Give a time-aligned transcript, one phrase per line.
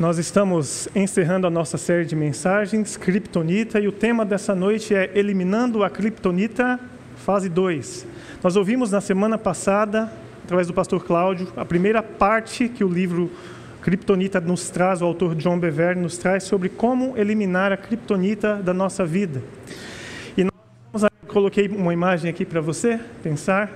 [0.00, 5.10] Nós estamos encerrando a nossa série de mensagens, Kryptonita, e o tema dessa noite é
[5.14, 6.80] Eliminando a Kryptonita,
[7.16, 8.06] fase 2.
[8.42, 10.10] Nós ouvimos na semana passada,
[10.44, 13.30] através do pastor Cláudio, a primeira parte que o livro
[13.82, 18.72] Kryptonita nos traz, o autor John Bevere nos traz sobre como eliminar a Kryptonita da
[18.72, 19.42] nossa vida.
[20.36, 23.70] E nós coloquei uma imagem aqui para você pensar.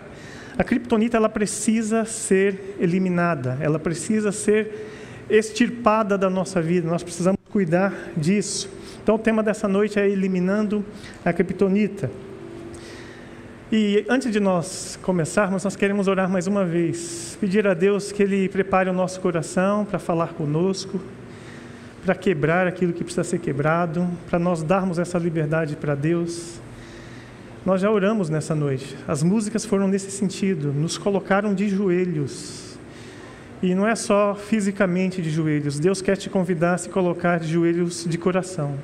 [0.59, 4.96] A Kryptonita ela precisa ser eliminada, ela precisa ser
[5.29, 8.68] extirpada da nossa vida, nós precisamos cuidar disso.
[9.03, 10.84] Então, o tema dessa noite é eliminando
[11.25, 12.11] a criptonita.
[13.70, 18.22] E antes de nós começarmos, nós queremos orar mais uma vez, pedir a Deus que
[18.22, 21.00] Ele prepare o nosso coração para falar conosco,
[22.04, 26.61] para quebrar aquilo que precisa ser quebrado, para nós darmos essa liberdade para Deus.
[27.64, 32.66] Nós já oramos nessa noite, as músicas foram nesse sentido, nos colocaram de joelhos,
[33.66, 37.48] e não é só fisicamente de joelhos, Deus quer te convidar a se colocar de
[37.48, 38.77] joelhos de coração.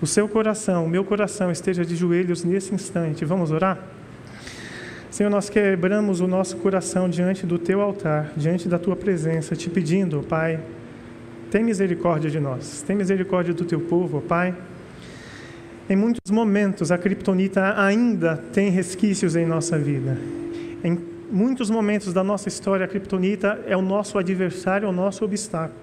[0.00, 3.26] O seu coração, o meu coração esteja de joelhos nesse instante.
[3.26, 3.78] Vamos orar?
[5.10, 9.68] Senhor, nós quebramos o nosso coração diante do teu altar, diante da tua presença, te
[9.68, 10.60] pedindo, Pai,
[11.50, 14.54] tem misericórdia de nós, tem misericórdia do teu povo, Pai.
[15.90, 20.16] Em muitos momentos a criptonita ainda tem resquícios em nossa vida.
[20.82, 25.24] Em muitos momentos da nossa história, a criptonita é o nosso adversário, é o nosso
[25.24, 25.80] obstáculo.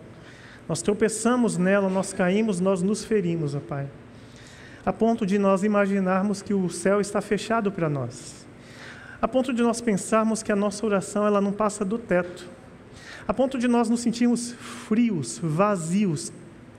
[0.68, 3.88] Nós tropeçamos nela, nós caímos, nós nos ferimos, ó Pai.
[4.86, 8.46] A ponto de nós imaginarmos que o céu está fechado para nós.
[9.22, 12.50] A ponto de nós pensarmos que a nossa oração ela não passa do teto.
[13.26, 16.32] A ponto de nós nos sentirmos frios, vazios,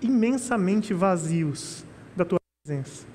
[0.02, 3.06] imensamente vazios da tua presença.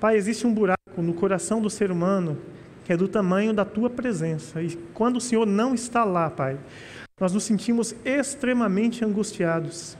[0.00, 2.36] Pai, existe um buraco no coração do ser humano
[2.84, 4.62] que é do tamanho da tua presença.
[4.62, 6.58] E quando o Senhor não está lá, Pai,
[7.20, 9.96] nós nos sentimos extremamente angustiados.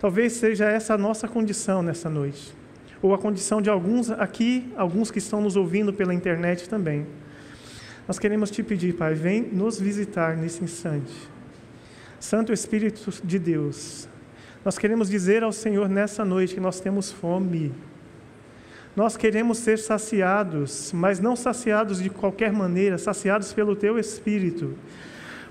[0.00, 2.52] Talvez seja essa a nossa condição nessa noite,
[3.00, 7.06] ou a condição de alguns aqui, alguns que estão nos ouvindo pela internet também.
[8.06, 11.12] Nós queremos te pedir, Pai, vem nos visitar nesse instante.
[12.20, 14.08] Santo Espírito de Deus,
[14.64, 17.72] nós queremos dizer ao Senhor nessa noite que nós temos fome
[18.96, 24.74] nós queremos ser saciados, mas não saciados de qualquer maneira, saciados pelo Teu Espírito.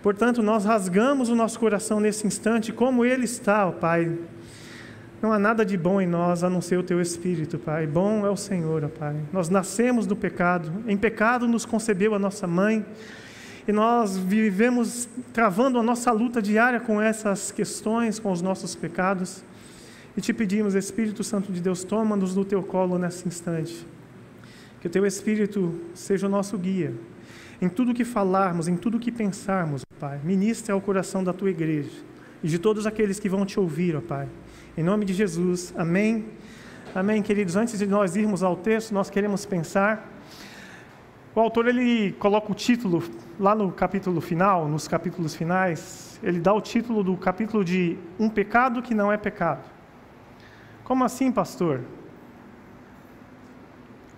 [0.02, 4.18] Portanto, nós rasgamos o nosso coração nesse instante, como Ele está, ó Pai.
[5.22, 7.86] Não há nada de bom em nós a não ser o Teu Espírito, Pai.
[7.86, 9.16] Bom é o Senhor, ó Pai.
[9.32, 12.84] Nós nascemos do pecado, em pecado nos concebeu a nossa mãe,
[13.68, 19.44] e nós vivemos travando a nossa luta diária com essas questões, com os nossos pecados.
[20.18, 23.86] E te pedimos, Espírito Santo de Deus, toma-nos no teu colo nesse instante.
[24.80, 26.94] Que o teu Espírito seja o nosso guia.
[27.62, 31.92] Em tudo que falarmos, em tudo que pensarmos, Pai, ministre ao coração da tua igreja
[32.44, 34.28] e de todos aqueles que vão te ouvir, ó Pai.
[34.78, 36.26] Em nome de Jesus, amém.
[36.94, 37.56] Amém, queridos.
[37.56, 40.12] Antes de nós irmos ao texto, nós queremos pensar.
[41.34, 43.04] O autor ele coloca o título
[43.38, 48.30] lá no capítulo final, nos capítulos finais, ele dá o título do capítulo de Um
[48.30, 49.75] pecado que não é pecado.
[50.86, 51.82] Como assim, pastor?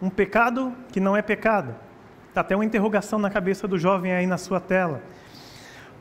[0.02, 1.74] Um pecado que não é pecado.
[2.28, 5.02] Está até uma interrogação na cabeça do jovem aí na sua tela.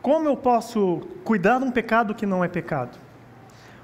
[0.03, 2.99] Como eu posso cuidar de um pecado que não é pecado?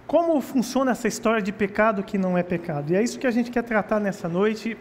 [0.09, 2.93] Como funciona essa história de pecado que não é pecado?
[2.93, 4.76] E é isso que a gente quer tratar nessa noite.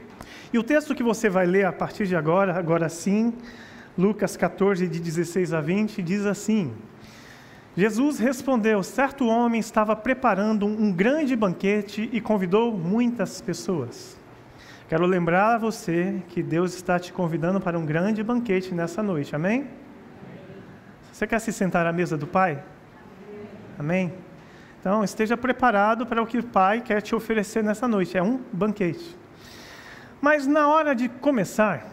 [0.52, 3.32] E o texto que você vai ler a partir de agora, agora sim,
[3.96, 6.74] Lucas 14, de 16 a 20, diz assim:
[7.76, 14.20] Jesus respondeu: certo homem estava preparando um grande banquete e convidou muitas pessoas.
[14.90, 19.34] Quero lembrar a você que Deus está te convidando para um grande banquete nessa noite,
[19.34, 19.70] amém?
[21.14, 22.62] Você quer se sentar à mesa do Pai?
[23.80, 24.14] Amém?
[24.82, 28.42] Então, esteja preparado para o que o Pai quer te oferecer nessa noite é um
[28.52, 29.16] banquete.
[30.20, 31.91] Mas na hora de começar,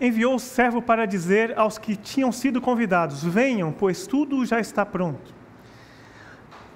[0.00, 4.86] enviou o servo para dizer aos que tinham sido convidados: Venham, pois tudo já está
[4.86, 5.34] pronto.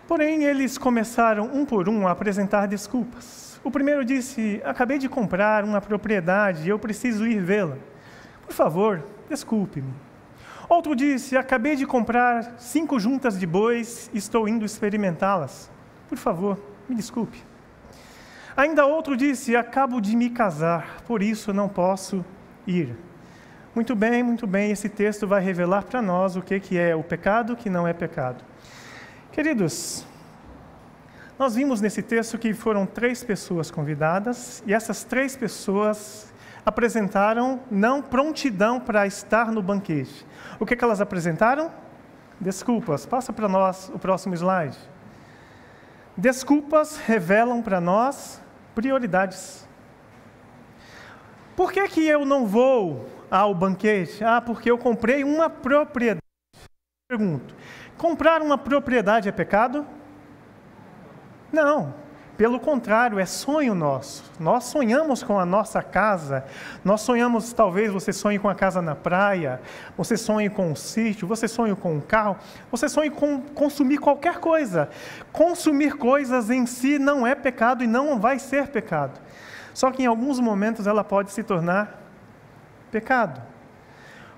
[0.06, 3.58] Porém, eles começaram um por um a apresentar desculpas.
[3.64, 7.78] O primeiro disse: Acabei de comprar uma propriedade e eu preciso ir vê-la.
[8.44, 9.94] Por favor, desculpe-me.
[10.68, 15.70] Outro disse: Acabei de comprar cinco juntas de bois e estou indo experimentá-las.
[16.08, 17.42] Por favor, me desculpe.
[18.54, 22.22] Ainda outro disse: Acabo de me casar, por isso não posso
[22.66, 22.94] ir.
[23.74, 27.02] Muito bem, muito bem, esse texto vai revelar para nós o que, que é o
[27.02, 28.44] pecado, que não é pecado.
[29.32, 30.06] Queridos,
[31.36, 36.32] nós vimos nesse texto que foram três pessoas convidadas e essas três pessoas
[36.64, 40.24] apresentaram não prontidão para estar no banquete.
[40.60, 41.72] O que, que elas apresentaram?
[42.40, 43.04] Desculpas.
[43.04, 44.78] Passa para nós o próximo slide.
[46.16, 48.40] Desculpas revelam para nós
[48.72, 49.66] prioridades.
[51.56, 54.22] Por que, que eu não vou ao banquete?
[54.22, 56.20] Ah, porque eu comprei uma propriedade.
[57.08, 57.54] Pergunto:
[57.96, 59.86] comprar uma propriedade é pecado?
[61.52, 62.04] Não.
[62.36, 64.24] Pelo contrário, é sonho nosso.
[64.40, 66.44] Nós sonhamos com a nossa casa.
[66.84, 69.60] Nós sonhamos, talvez você sonhe com a casa na praia,
[69.96, 72.36] você sonhe com um sítio, você sonhe com um carro,
[72.72, 74.88] você sonhe com consumir qualquer coisa.
[75.32, 79.20] Consumir coisas em si não é pecado e não vai ser pecado.
[79.72, 82.03] Só que em alguns momentos ela pode se tornar
[82.94, 83.42] pecado.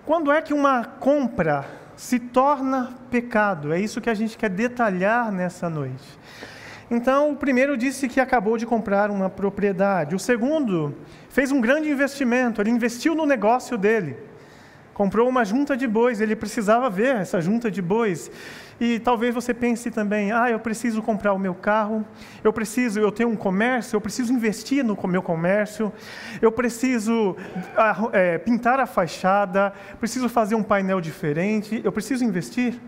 [0.06, 3.70] Quando é que uma compra se torna pecado?
[3.70, 6.08] É isso que a gente quer detalhar nessa noite.
[6.91, 10.14] Então, o primeiro disse que acabou de comprar uma propriedade.
[10.14, 10.94] O segundo
[11.29, 14.17] fez um grande investimento, ele investiu no negócio dele.
[14.94, 18.31] Comprou uma junta de bois, ele precisava ver essa junta de bois.
[18.81, 22.05] E talvez você pense também: ah, eu preciso comprar o meu carro,
[22.44, 25.93] eu preciso, eu tenho um comércio, eu preciso investir no meu comércio,
[26.43, 27.37] eu preciso
[28.12, 32.78] é, pintar a fachada, preciso fazer um painel diferente, eu preciso investir.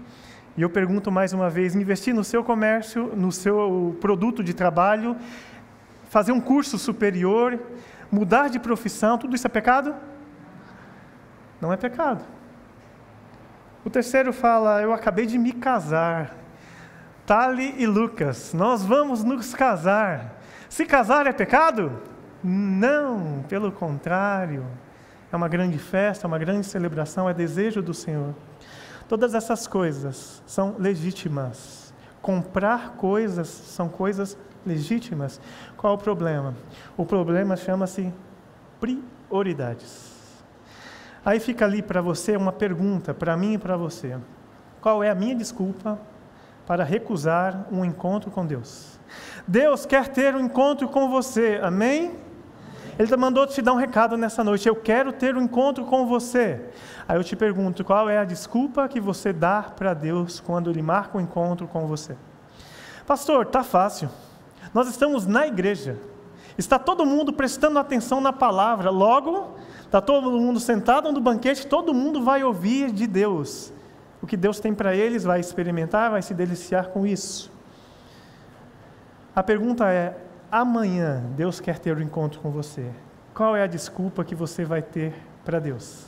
[0.57, 5.17] E eu pergunto mais uma vez: investir no seu comércio, no seu produto de trabalho,
[6.11, 7.59] fazer um curso superior,
[8.11, 9.95] mudar de profissão, tudo isso é pecado?
[11.61, 12.38] Não é pecado.
[13.85, 16.35] O terceiro fala: Eu acabei de me casar.
[17.27, 20.41] Tali e Lucas, nós vamos nos casar.
[20.69, 21.93] Se casar é pecado?
[22.43, 24.65] Não, pelo contrário.
[25.31, 28.35] É uma grande festa, uma grande celebração, é desejo do Senhor.
[29.07, 31.93] Todas essas coisas são legítimas.
[32.23, 35.41] Comprar coisas são coisas legítimas.
[35.77, 36.55] Qual o problema?
[36.97, 38.13] O problema chama-se
[38.81, 40.08] prioridades.
[41.29, 44.17] Aí fica ali para você uma pergunta, para mim e para você:
[44.81, 45.99] qual é a minha desculpa
[46.67, 48.99] para recusar um encontro com Deus?
[49.47, 52.17] Deus quer ter um encontro com você, amém?
[52.99, 54.67] Ele mandou te dar um recado nessa noite.
[54.67, 56.65] Eu quero ter um encontro com você.
[57.07, 60.81] Aí eu te pergunto: qual é a desculpa que você dá para Deus quando Ele
[60.81, 62.17] marca um encontro com você?
[63.07, 64.09] Pastor, tá fácil.
[64.73, 65.99] Nós estamos na igreja.
[66.57, 68.89] Está todo mundo prestando atenção na palavra.
[68.89, 69.58] Logo,
[69.89, 71.67] está todo mundo sentado no banquete.
[71.67, 73.73] Todo mundo vai ouvir de Deus.
[74.21, 77.51] O que Deus tem para eles, vai experimentar, vai se deliciar com isso.
[79.35, 80.17] A pergunta é:
[80.51, 82.91] amanhã Deus quer ter um encontro com você,
[83.35, 85.15] qual é a desculpa que você vai ter
[85.45, 86.05] para Deus?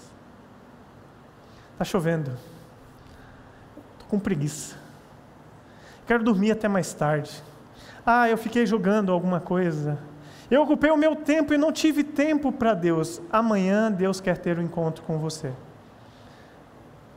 [1.72, 2.32] Está chovendo,
[3.92, 4.76] estou com preguiça,
[6.06, 7.42] quero dormir até mais tarde.
[8.04, 9.98] Ah, eu fiquei jogando alguma coisa.
[10.50, 13.22] Eu ocupei o meu tempo e não tive tempo para Deus.
[13.30, 15.52] Amanhã Deus quer ter um encontro com você.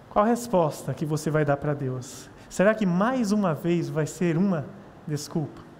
[0.09, 2.29] Qual a resposta que você vai dar para Deus?
[2.49, 4.65] Será que mais uma vez vai ser uma
[5.07, 5.73] desculpa?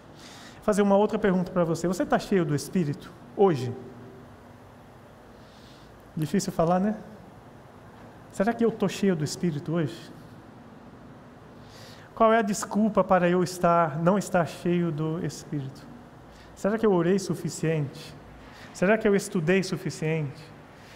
[0.63, 1.88] fazer uma outra pergunta para você.
[1.88, 3.75] Você está cheio do Espírito hoje?
[6.15, 6.95] Difícil falar, né?
[8.31, 10.11] Será que eu estou cheio do Espírito hoje?
[12.15, 15.85] Qual é a desculpa para eu estar, não estar cheio do Espírito?
[16.63, 18.15] Será que eu orei suficiente?
[18.74, 20.42] Será que eu estudei suficiente?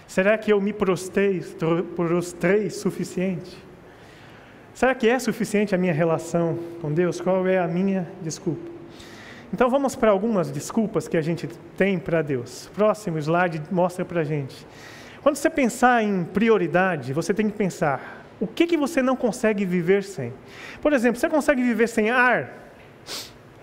[0.08, 1.44] Será que eu me prostei,
[1.94, 3.62] prostrei suficiente?
[4.74, 7.20] Será que é suficiente a minha relação com Deus?
[7.20, 8.72] Qual é a minha desculpa?
[9.52, 12.72] Então vamos para algumas desculpas que a gente tem para Deus.
[12.74, 14.66] Próximo slide mostra para a gente.
[15.22, 19.66] Quando você pensar em prioridade, você tem que pensar o que, que você não consegue
[19.66, 20.34] viver sem.
[20.82, 22.54] Por exemplo, você consegue viver sem ar?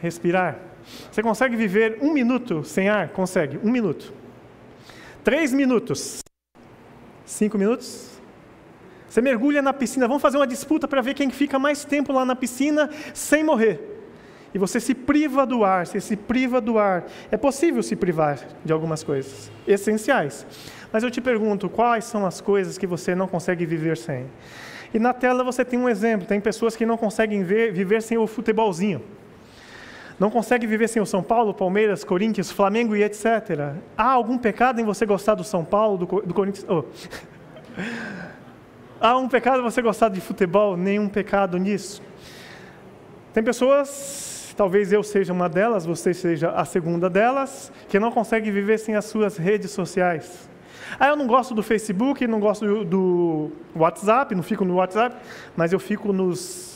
[0.03, 0.74] Respirar.
[1.11, 3.09] Você consegue viver um minuto sem ar?
[3.09, 4.13] Consegue, um minuto.
[5.23, 6.21] Três minutos.
[7.25, 8.11] Cinco minutos.
[9.09, 12.25] Você mergulha na piscina, vamos fazer uma disputa para ver quem fica mais tempo lá
[12.25, 13.95] na piscina sem morrer
[14.55, 17.05] e você se priva do ar, você se priva do ar.
[17.31, 20.47] É possível se privar de algumas coisas essenciais.
[20.93, 24.27] Mas eu te pergunto, quais são as coisas que você não consegue viver sem?
[24.95, 28.17] E na tela você tem um exemplo, tem pessoas que não conseguem ver, viver sem
[28.17, 29.03] o futebolzinho.
[30.19, 33.75] Não conseguem viver sem o São Paulo, Palmeiras, Corinthians, Flamengo e etc.
[33.97, 36.67] Há algum pecado em você gostar do São Paulo, do, do Corinthians?
[36.69, 36.85] Oh.
[39.01, 40.77] Há um pecado em você gostar de futebol?
[40.77, 42.01] Nenhum pecado nisso.
[43.33, 48.51] Tem pessoas Talvez eu seja uma delas, você seja a segunda delas, que não consegue
[48.51, 50.49] viver sem as suas redes sociais.
[50.99, 55.17] Ah, eu não gosto do Facebook, não gosto do WhatsApp, não fico no WhatsApp,
[55.57, 56.74] mas eu fico nos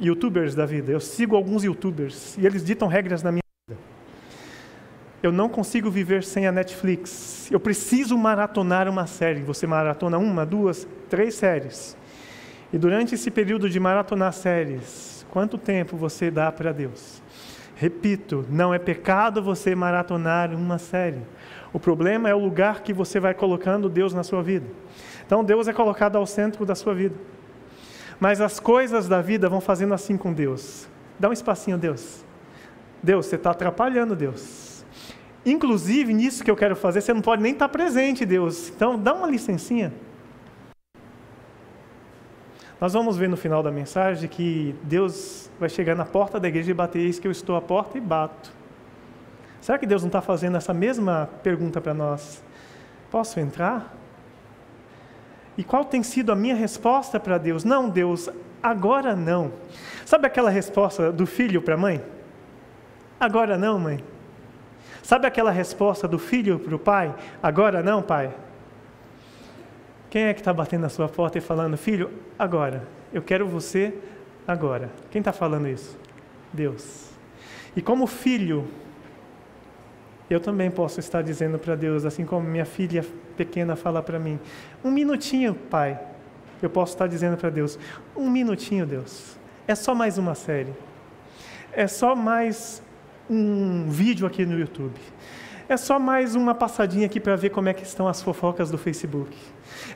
[0.00, 0.90] YouTubers da vida.
[0.90, 3.80] Eu sigo alguns YouTubers e eles ditam regras na minha vida.
[5.22, 7.50] Eu não consigo viver sem a Netflix.
[7.50, 9.40] Eu preciso maratonar uma série.
[9.42, 11.96] Você maratona uma, duas, três séries.
[12.72, 17.22] E durante esse período de maratonar séries, Quanto tempo você dá para Deus?
[17.76, 21.20] Repito, não é pecado você maratonar uma série.
[21.72, 24.66] O problema é o lugar que você vai colocando Deus na sua vida.
[25.24, 27.14] Então Deus é colocado ao centro da sua vida.
[28.20, 30.86] Mas as coisas da vida vão fazendo assim com Deus.
[31.18, 32.22] Dá um espacinho, Deus.
[33.02, 34.84] Deus, você está atrapalhando, Deus.
[35.44, 38.68] Inclusive, nisso que eu quero fazer, você não pode nem estar tá presente, Deus.
[38.68, 39.90] Então, dá uma licencinha.
[42.78, 46.70] Nós vamos ver no final da mensagem que Deus vai chegar na porta da igreja
[46.70, 48.52] e bater, eis que eu estou à porta e bato.
[49.60, 52.42] Será que Deus não está fazendo essa mesma pergunta para nós?
[53.10, 53.99] Posso entrar?
[55.60, 57.64] E qual tem sido a minha resposta para Deus?
[57.64, 58.30] Não, Deus,
[58.62, 59.52] agora não.
[60.06, 62.02] Sabe aquela resposta do filho para a mãe?
[63.20, 64.02] Agora não, mãe.
[65.02, 67.14] Sabe aquela resposta do filho para o pai?
[67.42, 68.32] Agora não, pai.
[70.08, 73.92] Quem é que está batendo na sua porta e falando, filho, agora, eu quero você
[74.48, 74.88] agora?
[75.10, 75.94] Quem está falando isso?
[76.50, 77.10] Deus.
[77.76, 78.66] E como filho,
[80.30, 83.04] eu também posso estar dizendo para Deus, assim como minha filha
[83.44, 84.38] pequena fala para mim:
[84.84, 85.98] um minutinho, pai.
[86.62, 87.78] Eu posso estar dizendo para Deus:
[88.14, 89.38] um minutinho, Deus.
[89.66, 90.74] É só mais uma série.
[91.72, 92.82] É só mais
[93.30, 94.98] um vídeo aqui no YouTube.
[95.68, 98.76] É só mais uma passadinha aqui para ver como é que estão as fofocas do
[98.76, 99.34] Facebook.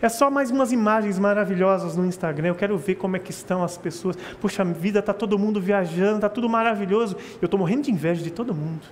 [0.00, 2.48] É só mais umas imagens maravilhosas no Instagram.
[2.48, 4.16] Eu quero ver como é que estão as pessoas.
[4.40, 7.16] Puxa vida, tá todo mundo viajando, tá tudo maravilhoso.
[7.42, 8.86] Eu estou morrendo de inveja de todo mundo.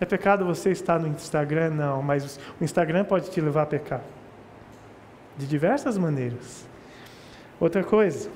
[0.00, 1.70] É pecado você estar no Instagram?
[1.70, 4.02] Não, mas o Instagram pode te levar a pecar.
[5.36, 6.66] De diversas maneiras.
[7.58, 8.30] Outra coisa,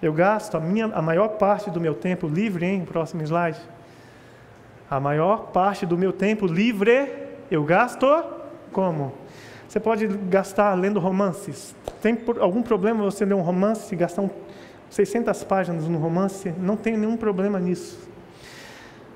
[0.00, 2.84] eu gasto a, minha, a maior parte do meu tempo livre, hein?
[2.84, 3.58] Próximo slide
[4.92, 7.08] a maior parte do meu tempo livre
[7.50, 8.06] eu gasto
[8.70, 9.14] como?
[9.66, 11.74] Você pode gastar lendo romances.
[12.02, 14.30] Tem algum problema você ler um romance e gastar um,
[14.90, 16.52] 600 páginas no romance?
[16.58, 18.06] Não tem nenhum problema nisso.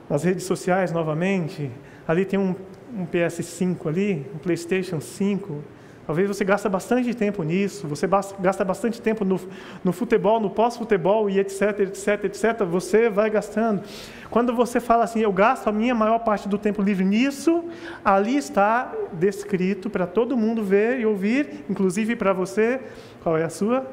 [0.09, 1.71] Nas redes sociais, novamente,
[2.07, 2.55] ali tem um,
[2.95, 5.63] um PS5 ali, um PlayStation 5,
[6.07, 9.41] Talvez você gaste bastante tempo nisso, você gasta bastante tempo no,
[9.83, 12.63] no futebol, no pós-futebol e etc, etc, etc.
[12.65, 13.83] Você vai gastando.
[14.31, 17.65] Quando você fala assim, eu gasto a minha maior parte do tempo livre nisso,
[18.05, 22.81] ali está descrito para todo mundo ver e ouvir, inclusive para você,
[23.21, 23.85] qual é a sua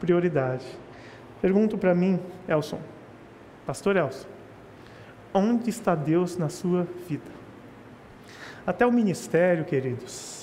[0.00, 0.64] prioridade.
[1.42, 2.18] Pergunto para mim,
[2.48, 2.80] Elson,
[3.66, 4.26] Pastor Elson,
[5.34, 7.30] onde está Deus na sua vida?
[8.66, 10.42] Até o ministério, queridos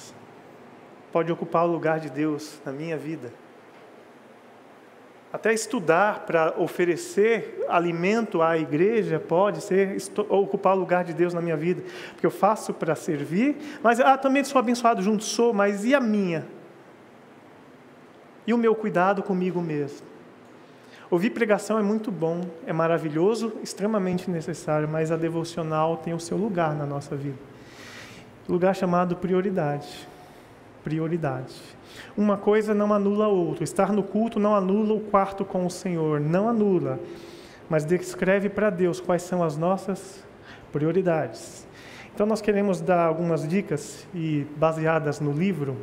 [1.11, 3.31] pode ocupar o lugar de Deus na minha vida.
[5.31, 9.95] Até estudar para oferecer alimento à igreja pode ser
[10.27, 14.17] ocupar o lugar de Deus na minha vida, porque eu faço para servir, mas ah,
[14.17, 16.47] também sou abençoado junto, sou, mas e a minha?
[18.47, 20.07] E o meu cuidado comigo mesmo?
[21.11, 26.37] Ouvir pregação é muito bom, é maravilhoso, extremamente necessário, mas a devocional tem o seu
[26.37, 27.37] lugar na nossa vida.
[28.47, 30.07] Lugar chamado prioridade
[30.83, 31.55] prioridade.
[32.17, 33.63] Uma coisa não anula a outra.
[33.63, 36.99] Estar no culto não anula o quarto com o Senhor, não anula,
[37.69, 40.23] mas descreve para Deus quais são as nossas
[40.71, 41.67] prioridades.
[42.13, 45.77] Então nós queremos dar algumas dicas e baseadas no livro,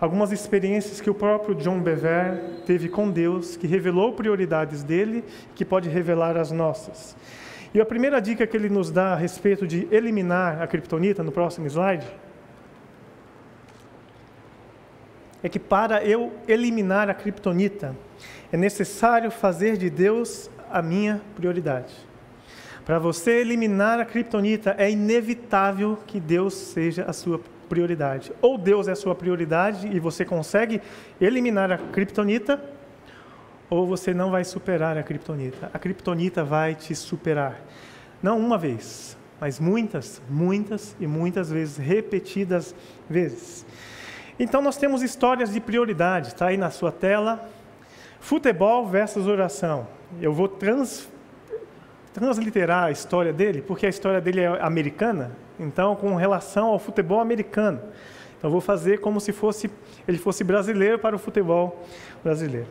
[0.00, 5.22] algumas experiências que o próprio John Bever teve com Deus, que revelou prioridades dele,
[5.54, 7.14] que pode revelar as nossas.
[7.74, 11.30] E a primeira dica que ele nos dá a respeito de eliminar a criptonita, no
[11.30, 12.06] próximo slide,
[15.42, 17.94] é que para eu eliminar a criptonita,
[18.50, 21.94] é necessário fazer de Deus a minha prioridade.
[22.84, 27.59] Para você eliminar a criptonita, é inevitável que Deus seja a sua prioridade.
[28.42, 30.82] Ou Deus é a sua prioridade e você consegue
[31.20, 32.62] eliminar a criptonita,
[33.70, 35.70] ou você não vai superar a criptonita.
[35.72, 37.60] A criptonita vai te superar.
[38.22, 42.74] Não uma vez, mas muitas, muitas e muitas vezes, repetidas
[43.08, 43.64] vezes.
[44.38, 47.48] Então nós temos histórias de prioridade, está aí na sua tela.
[48.18, 49.86] Futebol versus oração.
[50.20, 51.08] Eu vou trans,
[52.12, 57.20] transliterar a história dele, porque a história dele é americana, então com relação ao futebol
[57.20, 57.80] americano.
[58.38, 59.70] Então vou fazer como se fosse
[60.08, 61.84] ele fosse brasileiro para o futebol
[62.24, 62.66] brasileiro.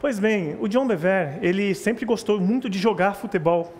[0.00, 3.72] Pois bem, o John Bever, ele sempre gostou muito de jogar futebol.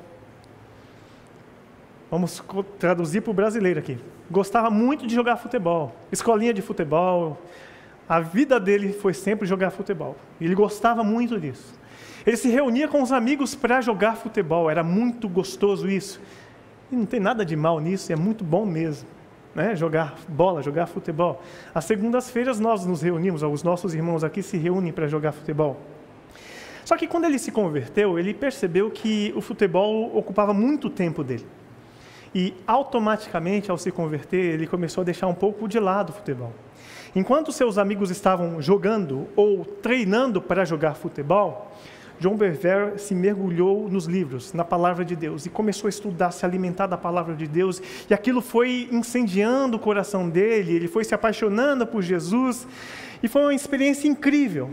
[2.11, 2.43] Vamos
[2.79, 3.99] traduzir para o brasileiro aqui.
[4.31, 7.41] Gostava muito de jogar futebol, escolinha de futebol.
[8.09, 10.15] A vida dele foi sempre jogar futebol.
[10.41, 11.80] Ele gostava muito disso.
[12.27, 14.71] Ele se reunia com os amigos para jogar futebol.
[14.71, 16.21] Era muito gostoso isso.
[16.91, 19.09] E não tem nada de mal nisso, é muito bom mesmo.
[19.55, 19.75] Né?
[19.75, 21.43] Jogar bola, jogar futebol.
[21.75, 25.77] Às segundas-feiras nós nos reunimos, os nossos irmãos aqui se reúnem para jogar futebol.
[26.85, 31.47] Só que quando ele se converteu, ele percebeu que o futebol ocupava muito tempo dele.
[32.35, 36.53] E automaticamente, ao se converter, ele começou a deixar um pouco de lado o futebol.
[37.15, 41.73] Enquanto seus amigos estavam jogando ou treinando para jogar futebol,
[42.21, 46.45] John Bevere se mergulhou nos livros, na palavra de Deus, e começou a estudar, se
[46.45, 51.15] alimentar da palavra de Deus, e aquilo foi incendiando o coração dele, ele foi se
[51.15, 52.69] apaixonando por Jesus,
[53.23, 54.71] e foi uma experiência incrível.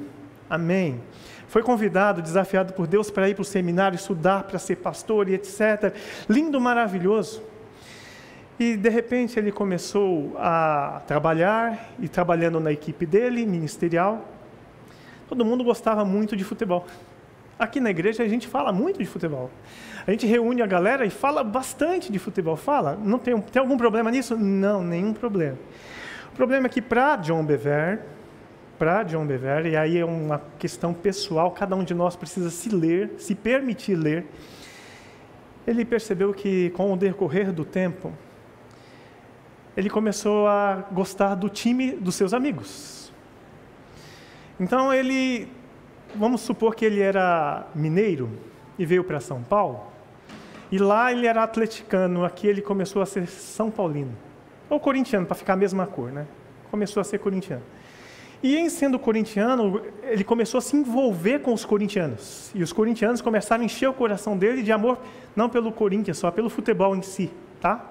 [0.49, 0.99] Amém.
[1.47, 5.33] Foi convidado, desafiado por Deus para ir para o seminário, estudar, para ser pastor e
[5.33, 5.95] etc.
[6.29, 7.41] Lindo, maravilhoso.
[8.59, 14.25] E de repente ele começou a trabalhar e trabalhando na equipe dele, ministerial.
[15.29, 16.85] Todo mundo gostava muito de futebol.
[17.59, 19.49] Aqui na igreja a gente fala muito de futebol.
[20.05, 22.55] A gente reúne a galera e fala bastante de futebol.
[22.55, 24.37] Fala, não tem, tem algum problema nisso?
[24.37, 25.57] Não, nenhum problema.
[26.31, 28.01] O problema é que para John Bever,
[28.77, 32.69] para John Bever, e aí é uma questão pessoal, cada um de nós precisa se
[32.69, 34.25] ler, se permitir ler.
[35.65, 38.13] Ele percebeu que com o decorrer do tempo,
[39.75, 43.11] ele começou a gostar do time dos seus amigos.
[44.59, 45.47] Então ele,
[46.15, 48.29] vamos supor que ele era mineiro
[48.77, 49.81] e veio para São Paulo,
[50.71, 54.11] e lá ele era atleticano, aqui ele começou a ser São Paulino.
[54.69, 56.27] Ou corintiano, para ficar a mesma cor, né?
[56.69, 57.63] Começou a ser corintiano.
[58.43, 62.51] E em sendo corintiano, ele começou a se envolver com os corintianos.
[62.53, 64.99] E os corintianos começaram a encher o coração dele de amor,
[65.35, 67.89] não pelo Corinthians só, pelo futebol em si, tá?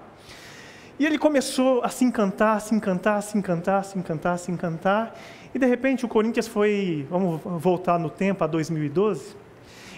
[0.98, 5.14] E ele começou a se encantar, se encantar, se encantar, se encantar, se encantar.
[5.56, 9.34] E de repente o Corinthians foi, vamos voltar no tempo, a 2012.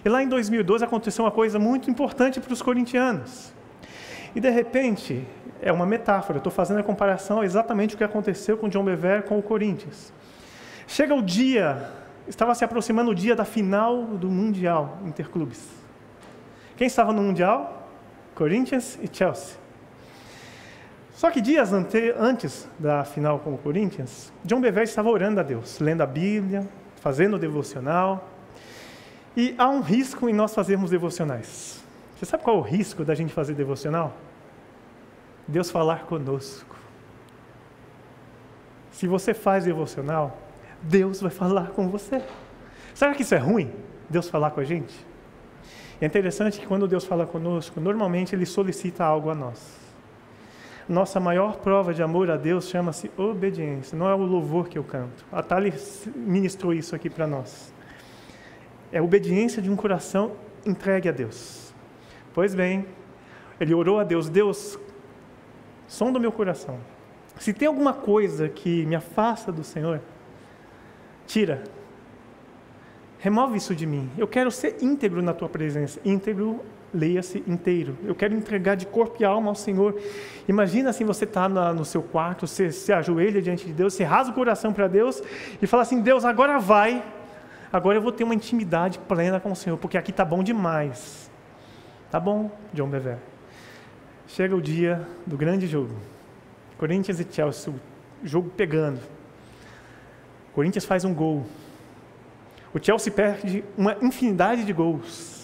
[0.05, 3.53] E lá em 2012 aconteceu uma coisa muito importante para os corintianos.
[4.37, 5.27] E de repente,
[5.61, 9.37] é uma metáfora, estou fazendo a comparação exatamente o que aconteceu com John Bever com
[9.37, 10.13] o Corinthians.
[10.87, 11.91] Chega o dia,
[12.29, 15.67] estava se aproximando o dia da final do Mundial Interclubes.
[16.77, 17.91] Quem estava no Mundial?
[18.33, 19.57] Corinthians e Chelsea.
[21.19, 25.43] Só que dias ante, antes da final com o Corinthians, John Bever estava orando a
[25.43, 26.65] Deus, lendo a Bíblia,
[27.01, 28.29] fazendo o devocional.
[29.37, 31.83] E há um risco em nós fazermos devocionais.
[32.15, 34.17] Você sabe qual é o risco da gente fazer devocional?
[35.49, 36.77] Deus falar conosco.
[38.93, 40.39] Se você faz devocional,
[40.81, 42.23] Deus vai falar com você.
[42.95, 43.73] Será que isso é ruim?
[44.09, 44.95] Deus falar com a gente?
[46.01, 49.88] É interessante que quando Deus fala conosco, normalmente Ele solicita algo a nós.
[50.89, 54.85] Nossa maior prova de amor a Deus chama-se obediência, não é o louvor que eu
[54.85, 55.23] canto.
[55.31, 55.75] A Thalie
[56.17, 57.75] ministrou isso aqui para nós.
[58.91, 60.33] É a obediência de um coração
[60.65, 61.75] entregue a Deus.
[62.33, 62.87] Pois bem,
[63.61, 64.79] ele orou a Deus: Deus,
[65.87, 66.79] som do meu coração.
[67.39, 70.01] Se tem alguma coisa que me afasta do Senhor,
[71.27, 71.65] tira.
[73.19, 74.11] Remove isso de mim.
[74.17, 76.01] Eu quero ser íntegro na tua presença.
[76.05, 77.97] Íntegro leia-se inteiro.
[78.05, 80.01] Eu quero entregar de corpo e alma ao Senhor.
[80.49, 84.33] Imagina assim, você está no seu quarto, você se ajoelha diante de Deus, você rasga
[84.33, 85.23] o coração para Deus
[85.61, 87.05] e fala assim, Deus, agora vai.
[87.73, 91.31] Agora eu vou ter uma intimidade plena com o Senhor, porque aqui está bom demais.
[92.11, 93.19] Tá bom, John Bever.
[94.27, 95.95] Chega o dia do grande jogo.
[96.79, 97.75] Corinthians e Chelsea,
[98.23, 99.01] jogo pegando.
[100.55, 101.45] Corinthians faz um gol.
[102.73, 105.38] O Chelsea perde uma infinidade de gols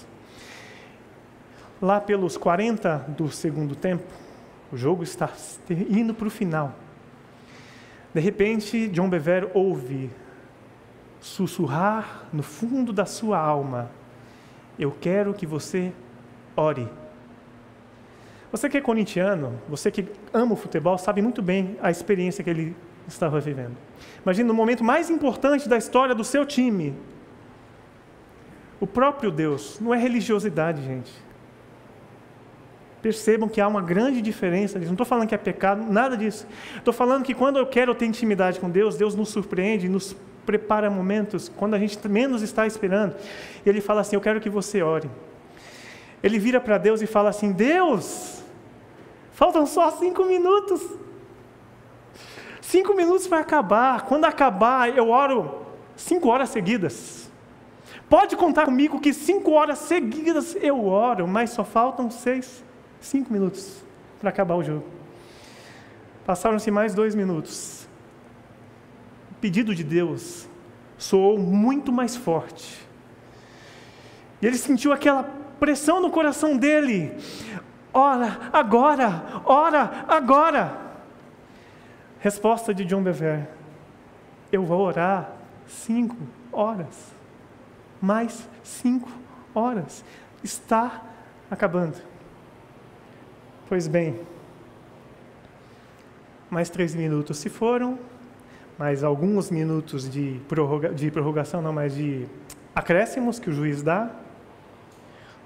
[1.81, 4.05] lá pelos 40 do segundo tempo,
[4.73, 5.31] o jogo está
[5.71, 6.75] indo para o final.
[8.13, 10.11] De repente, John Bever ouve
[11.21, 13.91] sussurrar no fundo da sua alma:
[14.79, 15.93] Eu quero que você
[16.57, 16.89] ore.
[18.53, 22.51] Você que é corintiano, você que ama o futebol, sabe muito bem a experiência que
[22.51, 23.77] ele estava vivendo.
[24.23, 26.95] Imagina no momento mais importante da história do seu time.
[28.81, 31.24] O próprio Deus, não é religiosidade, gente
[33.05, 36.47] percebam que há uma grande diferença Não estou falando que é pecado, nada disso.
[36.75, 40.89] Estou falando que quando eu quero ter intimidade com Deus, Deus nos surpreende, nos prepara
[40.89, 43.15] momentos quando a gente menos está esperando.
[43.65, 45.11] E Ele fala assim: Eu quero que você ore.
[46.23, 48.43] Ele vira para Deus e fala assim: Deus,
[49.33, 50.81] faltam só cinco minutos.
[52.63, 54.07] Cinco minutos para acabar.
[54.07, 57.31] Quando acabar, eu oro cinco horas seguidas.
[58.09, 62.64] Pode contar comigo que cinco horas seguidas eu oro, mas só faltam seis.
[63.05, 63.85] Cinco minutos
[64.19, 64.87] para acabar o jogo.
[66.25, 67.87] Passaram-se mais dois minutos.
[69.31, 70.49] O pedido de Deus
[70.97, 72.83] soou muito mais forte.
[74.41, 75.23] E ele sentiu aquela
[75.61, 77.15] pressão no coração dele.
[77.93, 80.81] Ora, agora, ora, agora.
[82.21, 83.47] Resposta de John Bever:
[84.51, 85.31] Eu vou orar
[85.67, 86.17] cinco
[86.51, 87.13] horas.
[88.01, 89.11] mais cinco
[89.55, 90.03] horas.
[90.43, 91.03] Está
[91.51, 92.14] acabando.
[93.67, 94.21] Pois bem,
[96.51, 97.99] mais três minutos se foram,
[98.79, 102.27] mais alguns minutos de, prorroga, de prorrogação, não, mas de
[102.75, 104.11] acréscimos que o juiz dá.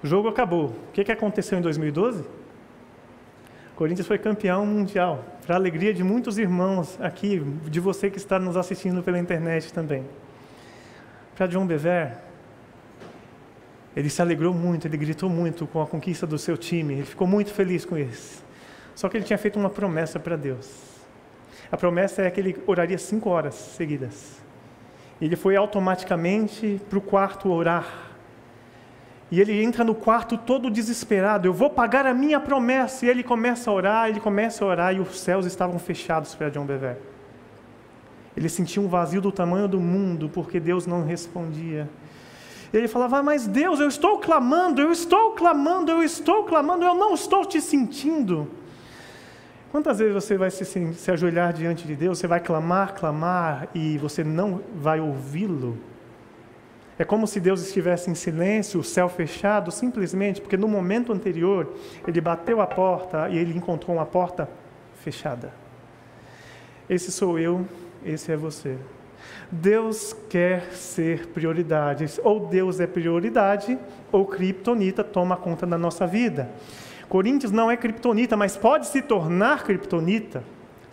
[0.03, 0.65] O jogo acabou.
[0.65, 2.21] O que, que aconteceu em 2012?
[2.21, 8.37] O Corinthians foi campeão mundial, para alegria de muitos irmãos aqui, de você que está
[8.37, 10.03] nos assistindo pela internet também.
[11.37, 12.17] Para John Bever,
[13.95, 17.27] ele se alegrou muito, ele gritou muito com a conquista do seu time, ele ficou
[17.27, 18.43] muito feliz com isso.
[18.95, 20.89] Só que ele tinha feito uma promessa para Deus.
[21.71, 24.39] A promessa é que ele oraria cinco horas seguidas.
[25.21, 28.09] Ele foi automaticamente para o quarto orar.
[29.31, 31.47] E ele entra no quarto todo desesperado.
[31.47, 33.05] Eu vou pagar a minha promessa.
[33.05, 36.49] E ele começa a orar, ele começa a orar e os céus estavam fechados para
[36.49, 36.97] John Bever.
[38.35, 41.87] Ele sentia um vazio do tamanho do mundo porque Deus não respondia.
[42.73, 46.93] Ele falava: ah, Mas Deus, eu estou clamando, eu estou clamando, eu estou clamando, eu
[46.93, 48.47] não estou te sentindo.
[49.71, 53.97] Quantas vezes você vai se, se ajoelhar diante de Deus, você vai clamar, clamar e
[53.99, 55.77] você não vai ouvi-lo?
[56.97, 61.73] É como se Deus estivesse em silêncio, o céu fechado, simplesmente porque no momento anterior
[62.05, 64.49] ele bateu a porta e ele encontrou uma porta
[64.95, 65.53] fechada.
[66.89, 67.65] Esse sou eu,
[68.03, 68.77] esse é você.
[69.51, 72.05] Deus quer ser prioridade.
[72.23, 73.77] Ou Deus é prioridade,
[74.11, 76.49] ou Kryptonita toma conta da nossa vida.
[77.07, 80.43] Corinthians não é criptonita, mas pode se tornar criptonita.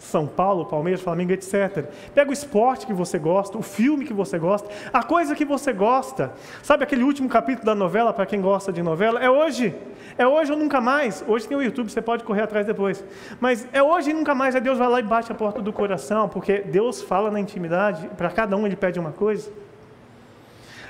[0.07, 1.85] São Paulo, Palmeiras, Flamengo, etc.
[2.15, 5.73] Pega o esporte que você gosta, o filme que você gosta, a coisa que você
[5.73, 6.33] gosta.
[6.63, 9.21] Sabe aquele último capítulo da novela, para quem gosta de novela?
[9.21, 9.75] É hoje.
[10.17, 11.25] É hoje ou nunca mais.
[11.27, 13.05] Hoje tem o YouTube, você pode correr atrás depois.
[13.41, 14.55] Mas é hoje e nunca mais.
[14.55, 18.09] Aí Deus vai lá e bate a porta do coração, porque Deus fala na intimidade,
[18.17, 19.51] para cada um ele pede uma coisa.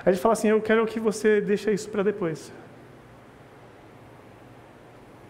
[0.04, 2.52] Aí ele fala assim: Eu quero que você deixe isso para depois.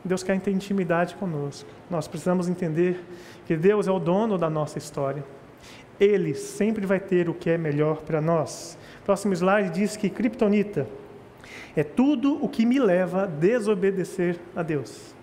[0.06, 1.68] Deus quer ter intimidade conosco.
[1.90, 3.02] Nós precisamos entender
[3.46, 5.24] que Deus é o dono da nossa história.
[5.98, 8.76] Ele sempre vai ter o que é melhor para nós.
[9.04, 10.86] Próximo slide diz que Kryptonita
[11.76, 15.14] é tudo o que me leva a desobedecer a Deus.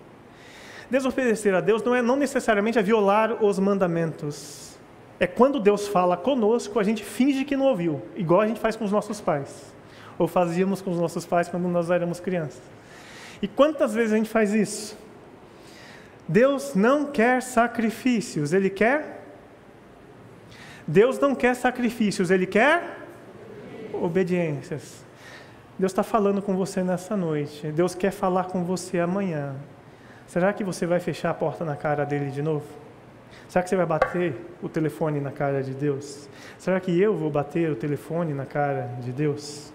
[0.90, 4.78] Desobedecer a Deus não é não necessariamente a violar os mandamentos.
[5.20, 8.76] É quando Deus fala conosco, a gente finge que não ouviu, igual a gente faz
[8.76, 9.74] com os nossos pais,
[10.18, 12.62] ou fazíamos com os nossos pais quando nós éramos crianças.
[13.42, 14.98] E quantas vezes a gente faz isso?
[16.28, 19.22] Deus não quer sacrifícios, Ele quer.
[20.88, 23.00] Deus não quer sacrifícios, Ele quer
[23.94, 25.04] obediências.
[25.78, 27.72] Deus está falando com você nessa noite.
[27.72, 29.56] Deus quer falar com você amanhã.
[30.28, 32.66] Será que você vai fechar a porta na cara dele de novo?
[33.48, 36.30] Será que você vai bater o telefone na cara de Deus?
[36.58, 39.74] Será que eu vou bater o telefone na cara de Deus?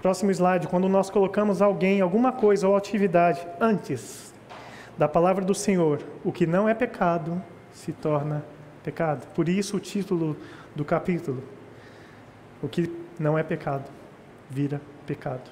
[0.00, 4.27] Próximo slide, quando nós colocamos alguém, alguma coisa ou atividade antes
[4.98, 7.40] da palavra do Senhor, o que não é pecado
[7.72, 8.44] se torna
[8.82, 9.26] pecado.
[9.32, 10.36] Por isso o título
[10.74, 11.42] do capítulo.
[12.60, 13.84] O que não é pecado
[14.50, 15.50] vira pecado.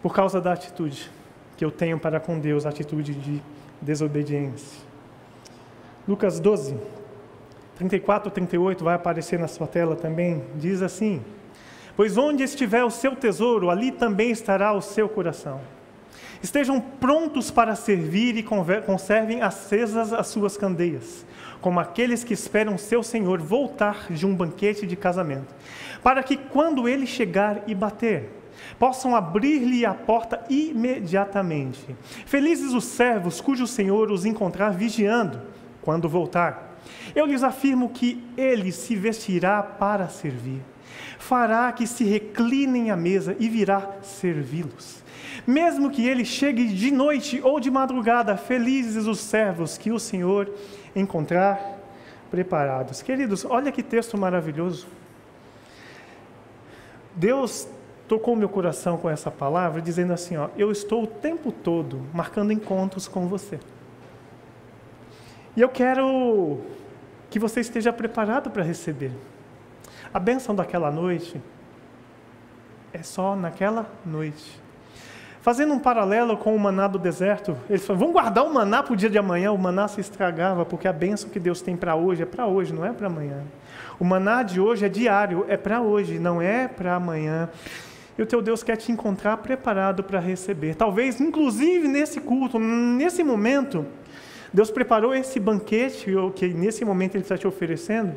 [0.00, 1.10] Por causa da atitude
[1.56, 3.42] que eu tenho para com Deus, a atitude de
[3.80, 4.82] desobediência.
[6.06, 6.76] Lucas 12,
[7.76, 11.22] 34 38 vai aparecer na sua tela também, diz assim:
[11.96, 15.60] Pois onde estiver o seu tesouro, ali também estará o seu coração.
[16.44, 21.24] Estejam prontos para servir e conservem acesas as suas candeias,
[21.58, 25.54] como aqueles que esperam seu Senhor voltar de um banquete de casamento,
[26.02, 28.28] para que quando ele chegar e bater,
[28.78, 31.96] possam abrir-lhe a porta imediatamente.
[32.26, 35.40] Felizes os servos cujo Senhor os encontrar vigiando
[35.80, 36.76] quando voltar.
[37.16, 40.60] Eu lhes afirmo que ele se vestirá para servir
[41.18, 45.03] fará que se reclinem à mesa e virá servi-los.
[45.46, 50.50] Mesmo que ele chegue de noite ou de madrugada, felizes os servos que o Senhor
[50.96, 51.78] encontrar
[52.30, 53.02] preparados.
[53.02, 54.86] Queridos, olha que texto maravilhoso.
[57.14, 57.68] Deus
[58.08, 62.52] tocou meu coração com essa palavra, dizendo assim: ó, eu estou o tempo todo marcando
[62.52, 63.60] encontros com você.
[65.56, 66.60] E eu quero
[67.30, 69.12] que você esteja preparado para receber.
[70.12, 71.40] A bênção daquela noite
[72.92, 74.63] é só naquela noite.
[75.44, 78.94] Fazendo um paralelo com o maná do deserto, eles falam, vamos guardar o maná para
[78.94, 81.94] o dia de amanhã, o maná se estragava, porque a bênção que Deus tem para
[81.94, 83.42] hoje é para hoje, não é para amanhã.
[84.00, 87.50] O maná de hoje é diário, é para hoje, não é para amanhã.
[88.16, 90.76] E o teu Deus quer te encontrar preparado para receber.
[90.76, 93.84] Talvez, inclusive nesse culto, nesse momento,
[94.50, 98.14] Deus preparou esse banquete que nesse momento Ele está te oferecendo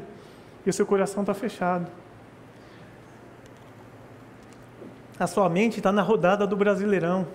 [0.65, 1.91] e o seu coração está fechado.
[5.19, 7.27] A sua mente está na rodada do Brasileirão.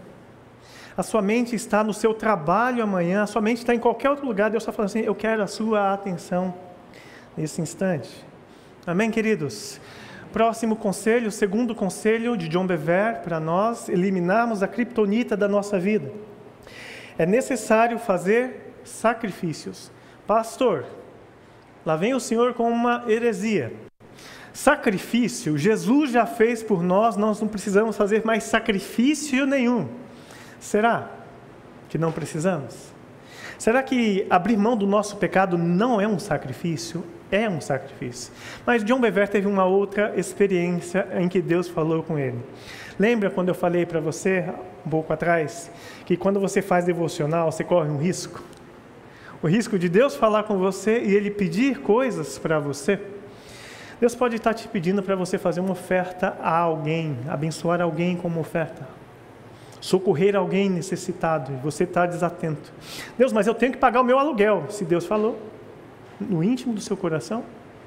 [0.96, 3.22] A sua mente está no seu trabalho amanhã.
[3.22, 4.50] A sua mente está em qualquer outro lugar.
[4.50, 6.54] Deus está falando assim: Eu quero a sua atenção
[7.36, 8.24] nesse instante.
[8.86, 9.80] Amém, queridos?
[10.32, 16.10] Próximo conselho, segundo conselho de John Bever para nós eliminarmos a criptonita da nossa vida.
[17.18, 19.90] É necessário fazer sacrifícios.
[20.26, 20.86] Pastor,
[21.84, 23.72] lá vem o Senhor com uma heresia.
[24.52, 29.88] Sacrifício, Jesus já fez por nós, nós não precisamos fazer mais sacrifício nenhum.
[30.60, 31.10] Será
[31.88, 32.92] que não precisamos?
[33.58, 37.04] Será que abrir mão do nosso pecado não é um sacrifício?
[37.30, 38.32] É um sacrifício.
[38.66, 42.38] Mas John Bever teve uma outra experiência em que Deus falou com ele.
[42.98, 44.44] Lembra quando eu falei para você,
[44.84, 45.70] um pouco atrás,
[46.04, 48.42] que quando você faz devocional, você corre um risco?
[49.42, 53.00] O risco de Deus falar com você e Ele pedir coisas para você?
[54.02, 58.40] Deus pode estar te pedindo para você fazer uma oferta a alguém, abençoar alguém como
[58.40, 58.84] oferta,
[59.80, 62.72] socorrer alguém necessitado, e você está desatento.
[63.16, 64.64] Deus, mas eu tenho que pagar o meu aluguel.
[64.70, 65.40] Se Deus falou,
[66.18, 67.44] no íntimo do seu coração,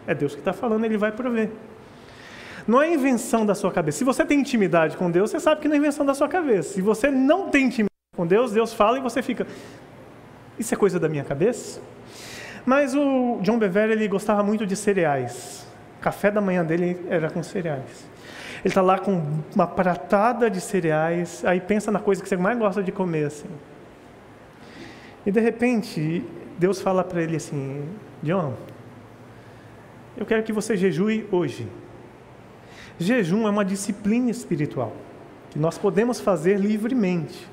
[0.07, 1.51] é Deus que está falando, Ele vai prover.
[2.65, 3.97] Não é invenção da sua cabeça.
[3.97, 6.75] Se você tem intimidade com Deus, você sabe que não é invenção da sua cabeça.
[6.75, 9.45] Se você não tem intimidade com Deus, Deus fala e você fica,
[10.57, 11.81] isso é coisa da minha cabeça?
[12.65, 15.64] Mas o John Bever, ele gostava muito de cereais
[16.05, 18.07] café da manhã dele era com cereais.
[18.59, 19.23] Ele está lá com
[19.55, 23.49] uma pratada de cereais, aí pensa na coisa que você mais gosta de comer, assim.
[25.25, 26.23] E de repente,
[26.59, 27.83] Deus fala para ele assim:
[28.21, 28.53] John,
[30.15, 31.67] eu quero que você jejue hoje.
[32.99, 34.93] Jejum é uma disciplina espiritual
[35.49, 37.47] que nós podemos fazer livremente.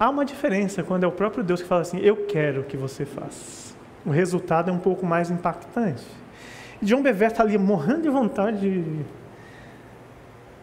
[0.00, 3.04] Há uma diferença quando é o próprio Deus que fala assim: Eu quero que você
[3.06, 3.72] faça.
[4.04, 6.23] O resultado é um pouco mais impactante.
[6.82, 9.04] John Bever está ali morrendo de vontade de,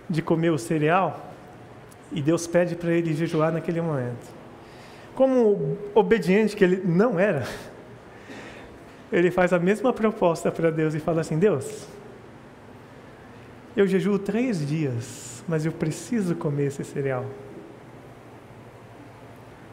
[0.10, 1.32] de comer o cereal
[2.12, 4.30] e Deus pede para ele jejuar naquele momento.
[5.16, 7.46] Como obediente que ele não era,
[9.12, 11.88] ele faz a mesma proposta para Deus e fala assim: Deus,
[13.76, 17.26] eu jejuo três dias, mas eu preciso comer esse cereal.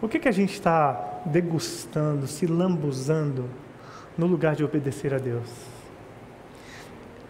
[0.00, 3.46] O que, que a gente está degustando, se lambuzando,
[4.16, 5.48] no lugar de obedecer a Deus?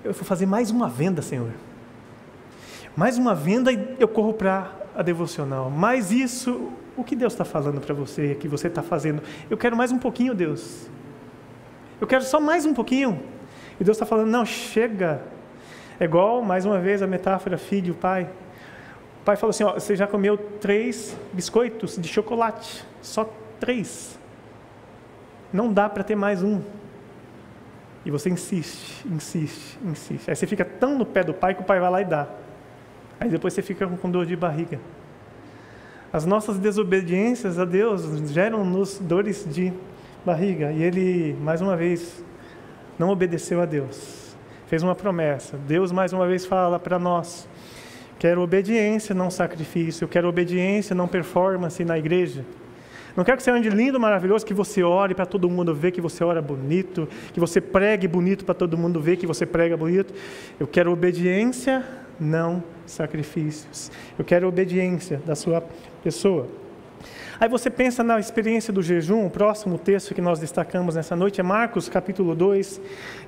[0.05, 1.51] Eu vou fazer mais uma venda, Senhor.
[2.97, 5.71] Mais uma venda e eu corro para a devocional.
[5.71, 9.23] Mais isso, o que Deus está falando para você, que você está fazendo?
[9.49, 10.89] Eu quero mais um pouquinho, Deus.
[12.01, 13.23] Eu quero só mais um pouquinho.
[13.81, 15.23] E Deus está falando, não, chega.
[16.01, 18.29] É igual, mais uma vez, a metáfora filho, pai.
[19.21, 23.29] O pai falou assim, ó, você já comeu três biscoitos de chocolate, só
[23.61, 24.19] três.
[25.53, 26.61] Não dá para ter mais um.
[28.05, 30.31] E você insiste, insiste, insiste.
[30.31, 32.29] Aí você fica tão no pé do pai que o pai vai lá e dá.
[33.21, 34.79] Aí depois você fica com dor de barriga.
[36.13, 39.73] As nossas desobediências a Deus geram-nos dores de
[40.25, 40.73] barriga.
[40.73, 42.25] E ele, mais uma vez,
[42.99, 44.37] não obedeceu a Deus.
[44.69, 45.57] Fez uma promessa.
[45.57, 47.49] Deus, mais uma vez, fala para nós:
[48.19, 50.09] quero obediência, não sacrifício.
[50.09, 52.45] Quero obediência, não performance na igreja.
[53.19, 56.01] Não quero que você ande lindo, maravilhoso, que você ore para todo mundo ver que
[56.01, 60.15] você ora bonito, que você pregue bonito para todo mundo ver que você prega bonito.
[60.61, 61.85] Eu quero obediência,
[62.21, 63.91] não sacrifícios.
[64.17, 65.65] Eu quero obediência da sua
[66.01, 66.47] pessoa.
[67.41, 71.41] Aí você pensa na experiência do jejum, o próximo texto que nós destacamos nessa noite
[71.41, 72.81] é Marcos capítulo 2,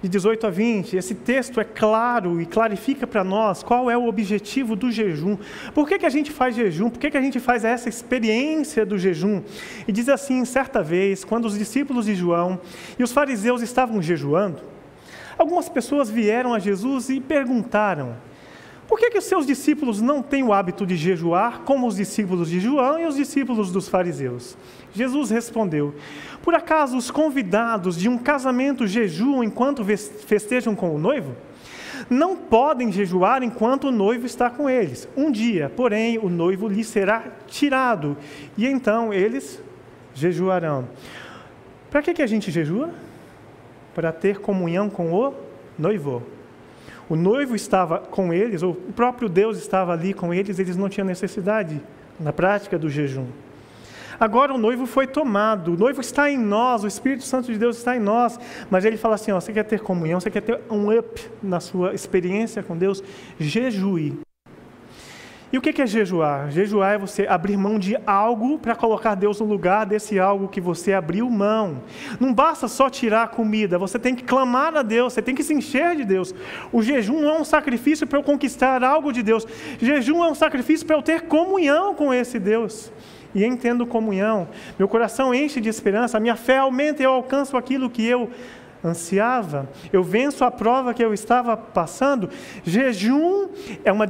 [0.03, 0.97] de 18 a 20.
[0.97, 5.39] Esse texto é claro e clarifica para nós qual é o objetivo do jejum.
[5.73, 6.91] Por que, que a gente faz jejum?
[6.91, 9.43] Por que, que a gente faz essa experiência do jejum?
[9.87, 12.61] E diz assim: certa vez, quando os discípulos de João
[12.99, 14.61] e os fariseus estavam jejuando,
[15.39, 18.17] algumas pessoas vieram a Jesus e perguntaram:
[18.91, 22.51] por que, que os seus discípulos não têm o hábito de jejuar, como os discípulos
[22.51, 24.59] de João e os discípulos dos fariseus?
[24.93, 25.95] Jesus respondeu:
[26.43, 31.37] Por acaso os convidados de um casamento jejuam enquanto festejam com o noivo?
[32.11, 35.09] Não podem jejuar enquanto o noivo está com eles.
[35.17, 38.17] Um dia, porém, o noivo lhes será tirado,
[38.59, 39.63] e então eles
[40.15, 40.89] jejuarão.
[41.93, 42.91] Para que, que a gente jejua?
[43.95, 45.33] Para ter comunhão com o
[45.79, 46.40] noivo.
[47.11, 50.89] O noivo estava com eles, ou o próprio Deus estava ali com eles, eles não
[50.89, 51.83] tinham necessidade
[52.21, 53.27] na prática do jejum.
[54.21, 57.79] Agora o noivo foi tomado, o noivo está em nós, o Espírito Santo de Deus
[57.79, 58.39] está em nós,
[58.71, 61.59] mas ele fala assim: ó, você quer ter comunhão, você quer ter um up na
[61.59, 63.03] sua experiência com Deus?
[63.41, 64.21] Jejue.
[65.53, 66.49] E o que é jejuar?
[66.51, 70.61] Jejuar é você abrir mão de algo para colocar Deus no lugar desse algo que
[70.61, 71.83] você abriu mão.
[72.21, 75.43] Não basta só tirar a comida, você tem que clamar a Deus, você tem que
[75.43, 76.33] se encher de Deus.
[76.71, 79.45] O jejum não é um sacrifício para eu conquistar algo de Deus,
[79.81, 82.93] jejum é um sacrifício para eu ter comunhão com esse Deus.
[83.35, 87.57] E entendo comunhão, meu coração enche de esperança, a minha fé aumenta e eu alcanço
[87.57, 88.31] aquilo que eu
[88.85, 92.31] ansiava, eu venço a prova que eu estava passando.
[92.65, 93.49] Jejum
[93.85, 94.09] é uma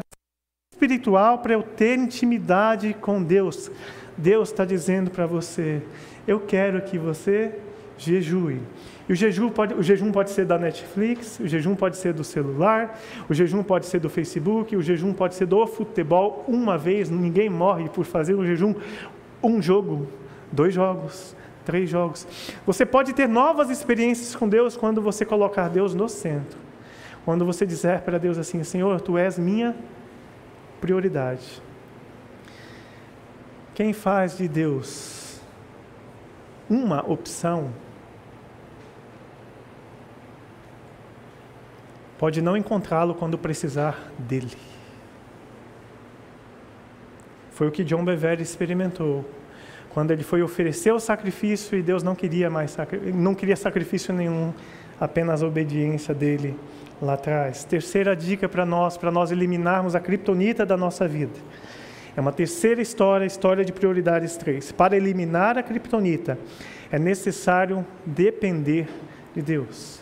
[0.80, 3.70] espiritual para eu ter intimidade com Deus.
[4.16, 5.82] Deus está dizendo para você:
[6.26, 7.52] eu quero que você
[7.98, 8.60] jejue.
[9.06, 12.24] E o jejum, pode, o jejum pode ser da Netflix, o jejum pode ser do
[12.24, 16.44] celular, o jejum pode ser do Facebook, o jejum pode ser do futebol.
[16.48, 18.74] Uma vez, ninguém morre por fazer o jejum.
[19.42, 20.06] Um jogo,
[20.50, 22.26] dois jogos, três jogos.
[22.64, 26.58] Você pode ter novas experiências com Deus quando você colocar Deus no centro.
[27.24, 29.74] Quando você disser para Deus assim: Senhor, tu és minha
[30.80, 31.62] prioridade.
[33.74, 35.40] Quem faz de Deus
[36.68, 37.70] uma opção
[42.18, 44.56] pode não encontrá-lo quando precisar dele.
[47.50, 49.24] Foi o que John Bevere experimentou
[49.90, 52.76] quando ele foi oferecer o sacrifício e Deus não queria mais
[53.14, 54.52] não queria sacrifício nenhum,
[55.00, 56.56] apenas a obediência dele
[57.00, 57.64] lá atrás.
[57.64, 61.32] Terceira dica para nós, para nós eliminarmos a criptonita da nossa vida.
[62.16, 64.72] É uma terceira história, história de prioridades três.
[64.72, 66.38] Para eliminar a criptonita,
[66.90, 68.88] é necessário depender
[69.34, 70.00] de Deus.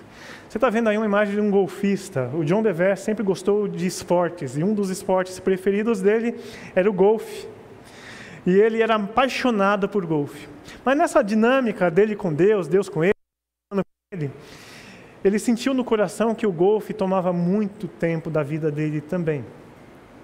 [0.49, 2.31] Você está vendo aí uma imagem de um golfista.
[2.33, 6.35] O John Dever sempre gostou de esportes e um dos esportes preferidos dele
[6.75, 7.47] era o golfe.
[8.47, 10.49] E ele era apaixonado por golfe.
[10.83, 13.13] Mas nessa dinâmica dele com Deus, Deus com ele,
[14.11, 14.31] ele
[15.39, 19.45] sentiu no coração que o golfe tomava muito tempo da vida dele também,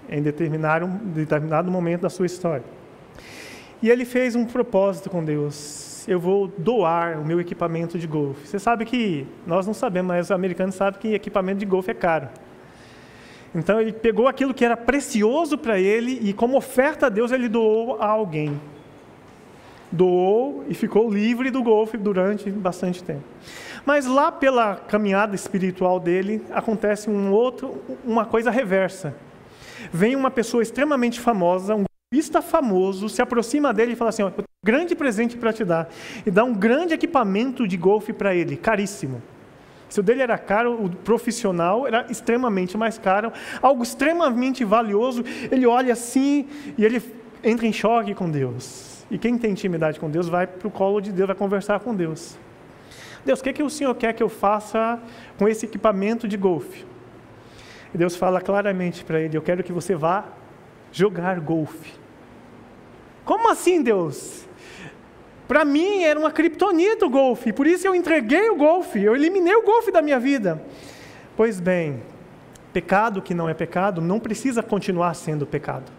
[0.09, 2.63] em determinado, determinado momento da sua história.
[3.81, 6.05] E ele fez um propósito com Deus.
[6.07, 8.47] Eu vou doar o meu equipamento de golfe.
[8.47, 11.93] Você sabe que, nós não sabemos, mas os americanos sabem que equipamento de golfe é
[11.93, 12.29] caro.
[13.53, 17.47] Então ele pegou aquilo que era precioso para ele e, como oferta a Deus, ele
[17.47, 18.59] doou a alguém.
[19.91, 23.23] Doou e ficou livre do golfe durante bastante tempo.
[23.85, 29.15] Mas lá pela caminhada espiritual dele, acontece um outro, uma coisa reversa.
[29.93, 34.27] Vem uma pessoa extremamente famosa, um golfista famoso, se aproxima dele e fala assim: ó,
[34.27, 35.87] eu tenho um grande presente para te dar.
[36.25, 39.21] E dá um grande equipamento de golfe para ele, caríssimo.
[39.87, 45.23] Se o dele era caro, o profissional era extremamente mais caro, algo extremamente valioso.
[45.51, 47.01] Ele olha assim e ele
[47.43, 49.05] entra em choque com Deus.
[49.11, 51.93] E quem tem intimidade com Deus vai para o colo de Deus, vai conversar com
[51.93, 52.35] Deus.
[53.25, 55.01] Deus, o que, é que o Senhor quer que eu faça
[55.37, 56.85] com esse equipamento de golfe?
[57.93, 60.25] E Deus fala claramente para ele: Eu quero que você vá
[60.91, 61.93] jogar golfe.
[63.25, 64.45] Como assim, Deus?
[65.47, 69.55] Para mim era uma criptonita o golfe, por isso eu entreguei o golfe, eu eliminei
[69.55, 70.61] o golfe da minha vida.
[71.37, 72.01] Pois bem,
[72.73, 75.91] pecado que não é pecado não precisa continuar sendo pecado.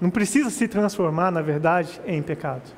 [0.00, 2.68] Não precisa se transformar, na verdade, em pecado.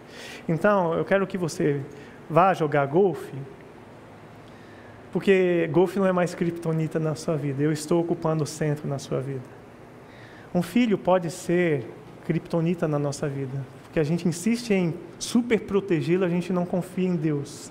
[0.46, 1.81] Então, eu quero que você
[2.28, 3.37] vá jogar golfe,
[5.12, 8.98] porque golfe não é mais criptonita na sua vida, eu estou ocupando o centro na
[8.98, 9.44] sua vida.
[10.54, 11.87] Um filho pode ser
[12.24, 17.08] criptonita na nossa vida, porque a gente insiste em super protegê-lo, a gente não confia
[17.08, 17.70] em Deus.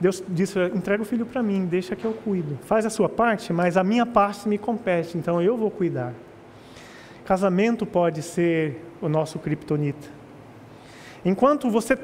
[0.00, 2.58] Deus disse: entrega o filho para mim, deixa que eu cuido.
[2.64, 6.12] Faz a sua parte, mas a minha parte me compete, então eu vou cuidar.
[7.24, 10.08] Casamento pode ser o nosso criptonita.
[11.24, 11.98] Enquanto você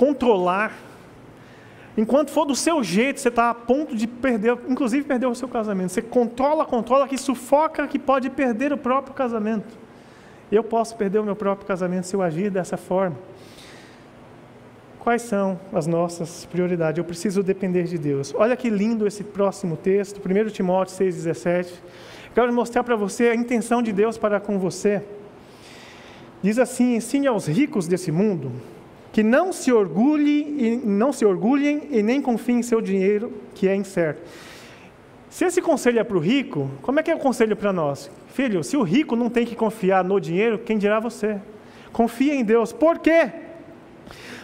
[0.00, 0.72] controlar.
[1.94, 5.46] Enquanto for do seu jeito, você está a ponto de perder, inclusive perder o seu
[5.46, 5.92] casamento.
[5.92, 9.78] Você controla, controla, que sufoca, que pode perder o próprio casamento.
[10.50, 13.14] Eu posso perder o meu próprio casamento se eu agir dessa forma.
[15.00, 16.96] Quais são as nossas prioridades?
[16.96, 18.32] Eu preciso depender de Deus.
[18.34, 21.74] Olha que lindo esse próximo texto, 1 Timóteo 6,17.
[22.34, 25.02] Quero mostrar para você a intenção de Deus para com você.
[26.42, 28.50] Diz assim: ensine aos ricos desse mundo
[29.12, 33.68] que não se orgulhe e não se orgulhem e nem confiem em seu dinheiro, que
[33.68, 34.22] é incerto.
[35.28, 38.10] Se esse conselho é para o rico, como é que é o conselho para nós?
[38.34, 41.38] Filho, se o rico não tem que confiar no dinheiro, quem dirá você?
[41.92, 42.72] Confia em Deus.
[42.72, 43.30] Por quê?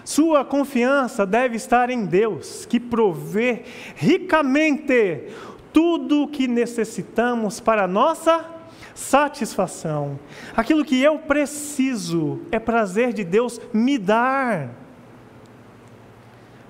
[0.04, 3.62] Sua confiança deve estar em Deus, que provê
[3.96, 5.24] ricamente
[5.72, 8.55] tudo o que necessitamos para a nossa
[8.96, 10.18] satisfação.
[10.56, 14.70] Aquilo que eu preciso é prazer de Deus me dar.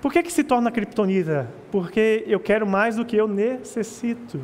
[0.01, 1.49] Por que, que se torna criptonita?
[1.71, 4.39] Porque eu quero mais do que eu necessito.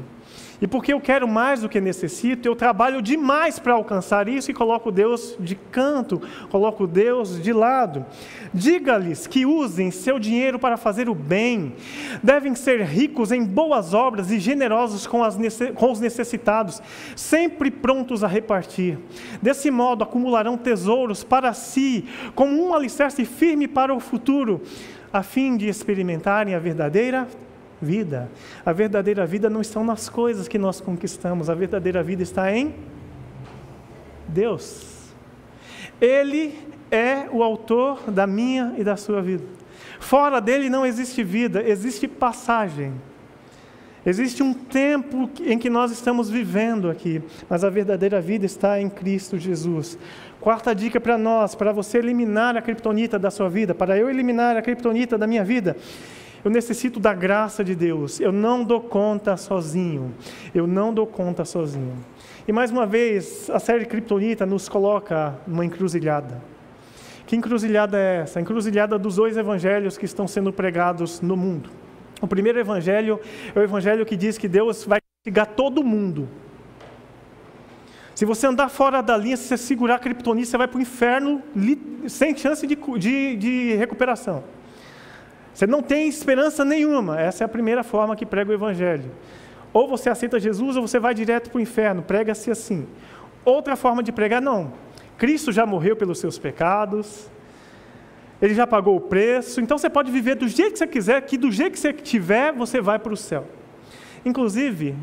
[0.64, 4.53] E porque eu quero mais do que necessito, eu trabalho demais para alcançar isso e
[4.53, 8.05] coloco Deus de canto, coloco Deus de lado.
[8.53, 11.74] Diga-lhes que usem seu dinheiro para fazer o bem,
[12.24, 15.20] devem ser ricos em boas obras e generosos com,
[15.76, 16.82] com os necessitados,
[17.14, 18.97] sempre prontos a repartir.
[19.41, 24.61] Desse modo, acumularão tesouros para si, como um alicerce firme para o futuro,
[25.11, 27.28] a fim de experimentarem a verdadeira
[27.84, 28.30] vida.
[28.66, 32.74] A verdadeira vida não está nas coisas que nós conquistamos, a verdadeira vida está em
[34.28, 35.12] Deus.
[36.02, 36.58] Ele
[36.90, 39.44] é o autor da minha e da sua vida.
[40.00, 42.94] Fora dele não existe vida, existe passagem.
[44.06, 48.90] Existe um tempo em que nós estamos vivendo aqui, mas a verdadeira vida está em
[48.90, 49.98] Cristo Jesus.
[50.42, 54.58] Quarta dica para nós, para você eliminar a criptonita da sua vida, para eu eliminar
[54.58, 55.78] a criptonita da minha vida,
[56.44, 58.20] eu necessito da graça de Deus.
[58.20, 60.14] Eu não dou conta sozinho.
[60.54, 61.94] Eu não dou conta sozinho.
[62.48, 66.41] E mais uma vez, a série Kryptonita nos coloca numa encruzilhada.
[67.26, 68.39] Que encruzilhada é essa?
[68.39, 71.70] A encruzilhada dos dois evangelhos que estão sendo pregados no mundo.
[72.22, 73.20] O primeiro evangelho
[73.56, 76.28] é o evangelho que diz que Deus vai castigar todo mundo.
[78.14, 80.82] Se você andar fora da linha, se você segurar a criptonita, você vai para o
[80.82, 81.41] inferno
[82.08, 84.44] sem chance de, de, de recuperação.
[85.54, 87.20] Você não tem esperança nenhuma.
[87.20, 89.12] Essa é a primeira forma que prega o Evangelho.
[89.72, 92.01] Ou você aceita Jesus ou você vai direto para o inferno.
[92.01, 92.88] Prega-se assim.
[93.45, 94.74] Outra forma de pregar, não.
[95.18, 97.30] Cristo já morreu pelos seus pecados.
[98.41, 99.62] Ele já pagou o preço.
[99.62, 102.51] Então você pode viver do jeito que você quiser, que do jeito que você tiver,
[102.51, 103.45] você vai para o céu.
[104.26, 104.95] Inclusive,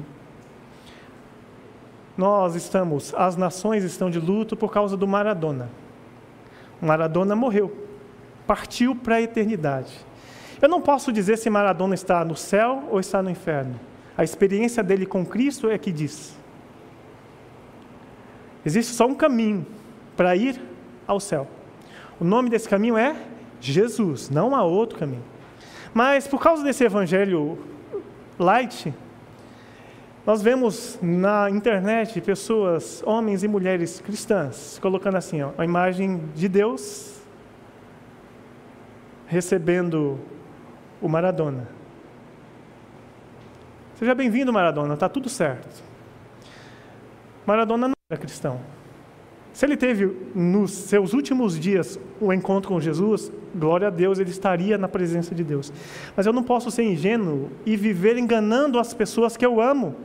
[2.16, 5.70] nós estamos, as nações estão de luto por causa do Maradona.
[6.80, 7.86] O Maradona morreu,
[8.46, 10.09] partiu para a eternidade.
[10.60, 13.78] Eu não posso dizer se Maradona está no céu ou está no inferno.
[14.16, 16.36] A experiência dele com Cristo é que diz.
[18.64, 19.66] Existe só um caminho
[20.16, 20.60] para ir
[21.06, 21.46] ao céu.
[22.20, 23.16] O nome desse caminho é
[23.60, 25.24] Jesus, não há outro caminho.
[25.94, 27.58] Mas por causa desse evangelho
[28.38, 28.92] light,
[30.26, 36.46] nós vemos na internet pessoas, homens e mulheres cristãs, colocando assim, ó, a imagem de
[36.46, 37.20] Deus
[39.26, 40.18] recebendo
[41.00, 41.68] o Maradona.
[43.96, 45.82] Seja bem-vindo, Maradona, está tudo certo.
[47.46, 48.60] Maradona não era cristão.
[49.52, 54.30] Se ele teve nos seus últimos dias um encontro com Jesus, glória a Deus, ele
[54.30, 55.72] estaria na presença de Deus.
[56.16, 59.96] Mas eu não posso ser ingênuo e viver enganando as pessoas que eu amo,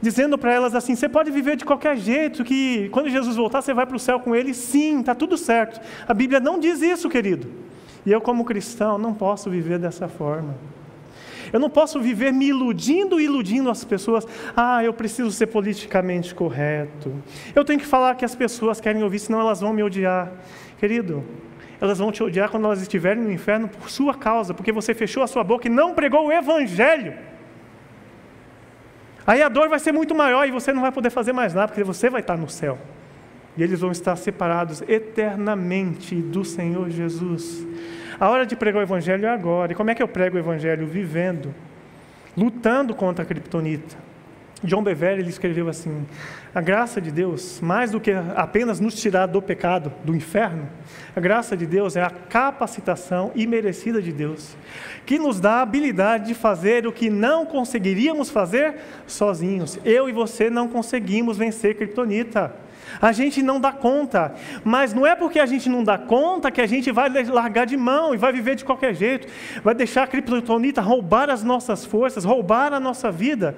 [0.00, 3.72] dizendo para elas assim: você pode viver de qualquer jeito, que quando Jesus voltar você
[3.72, 4.52] vai para o céu com ele.
[4.52, 5.80] Sim, está tudo certo.
[6.06, 7.48] A Bíblia não diz isso, querido.
[8.04, 10.54] E eu, como cristão, não posso viver dessa forma.
[11.52, 14.26] Eu não posso viver me iludindo e iludindo as pessoas.
[14.56, 17.12] Ah, eu preciso ser politicamente correto.
[17.54, 20.32] Eu tenho que falar que as pessoas querem ouvir, senão elas vão me odiar.
[20.78, 21.22] Querido,
[21.80, 25.22] elas vão te odiar quando elas estiverem no inferno por sua causa, porque você fechou
[25.22, 27.14] a sua boca e não pregou o Evangelho.
[29.26, 31.68] Aí a dor vai ser muito maior e você não vai poder fazer mais nada,
[31.68, 32.78] porque você vai estar no céu.
[33.56, 37.66] E eles vão estar separados eternamente do Senhor Jesus.
[38.18, 39.72] A hora de pregar o Evangelho é agora.
[39.72, 40.86] E como é que eu prego o Evangelho?
[40.86, 41.54] Vivendo,
[42.36, 43.96] lutando contra a criptonita.
[44.64, 46.06] John Bevere ele escreveu assim:
[46.54, 50.68] a graça de Deus, mais do que apenas nos tirar do pecado, do inferno,
[51.16, 54.56] a graça de Deus é a capacitação imerecida de Deus,
[55.04, 58.76] que nos dá a habilidade de fazer o que não conseguiríamos fazer
[59.06, 59.78] sozinhos.
[59.84, 62.54] Eu e você não conseguimos vencer criptonita.
[63.00, 64.34] A gente não dá conta,
[64.64, 67.76] mas não é porque a gente não dá conta que a gente vai largar de
[67.76, 69.26] mão e vai viver de qualquer jeito,
[69.62, 73.56] vai deixar a criptonita roubar as nossas forças, roubar a nossa vida,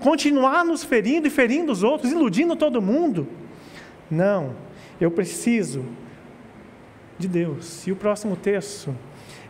[0.00, 3.28] continuar nos ferindo e ferindo os outros, iludindo todo mundo.
[4.10, 4.54] Não,
[5.00, 5.84] eu preciso
[7.18, 7.86] de Deus.
[7.86, 8.94] E o próximo texto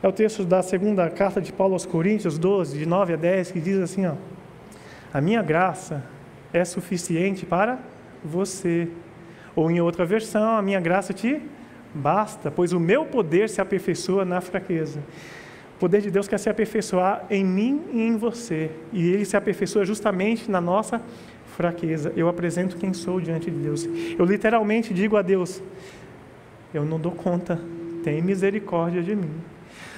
[0.03, 3.53] é o texto da segunda carta de Paulo aos Coríntios 12, de 9 a 10,
[3.53, 4.15] que diz assim: ó,
[5.13, 6.05] A minha graça
[6.53, 7.79] é suficiente para
[8.25, 8.89] você.
[9.55, 11.41] Ou em outra versão, a minha graça te
[11.95, 15.01] basta, pois o meu poder se aperfeiçoa na fraqueza.
[15.77, 18.71] O poder de Deus quer se aperfeiçoar em mim e em você.
[18.93, 21.03] E ele se aperfeiçoa justamente na nossa
[21.57, 22.13] fraqueza.
[22.17, 23.89] Eu apresento quem sou diante de Deus.
[24.19, 25.63] Eu literalmente digo a Deus:
[26.73, 27.61] Eu não dou conta,
[28.03, 29.31] tem misericórdia de mim.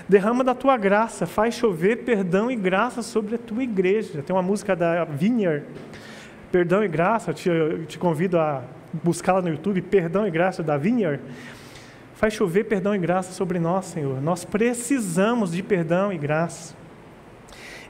[0.08, 4.22] Derrama da tua graça, faz chover perdão e graça sobre a tua igreja.
[4.22, 5.64] Tem uma música da Vineyard
[6.54, 7.50] Perdão e Graça, te,
[7.88, 8.62] te convido a
[9.02, 11.20] buscá-la no YouTube, Perdão e Graça da Vineyard.
[12.14, 14.22] Faz chover perdão e graça sobre nós, Senhor.
[14.22, 16.76] Nós precisamos de perdão e graça.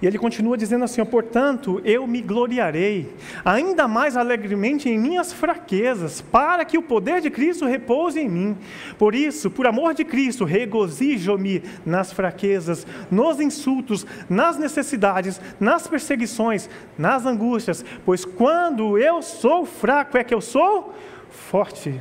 [0.04, 3.10] E ele continua dizendo assim: Portanto, eu me gloriarei
[3.42, 8.54] ainda mais alegremente em minhas fraquezas, para que o poder de Cristo repouse em mim.
[8.98, 16.68] Por isso, por amor de Cristo, regozijo-me nas fraquezas, nos insultos, nas necessidades, nas perseguições,
[16.98, 20.94] nas angústias, pois quando eu sou fraco é que eu sou
[21.30, 21.98] forte.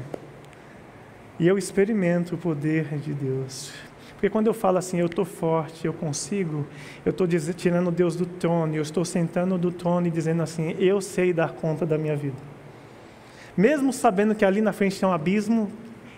[1.39, 3.71] E eu experimento o poder de Deus.
[4.23, 6.65] Porque quando eu falo assim, eu estou forte, eu consigo,
[7.05, 11.01] eu estou tirando Deus do trono, eu estou sentando do trono e dizendo assim, eu
[11.01, 12.37] sei dar conta da minha vida.
[13.57, 15.69] Mesmo sabendo que ali na frente tem um abismo,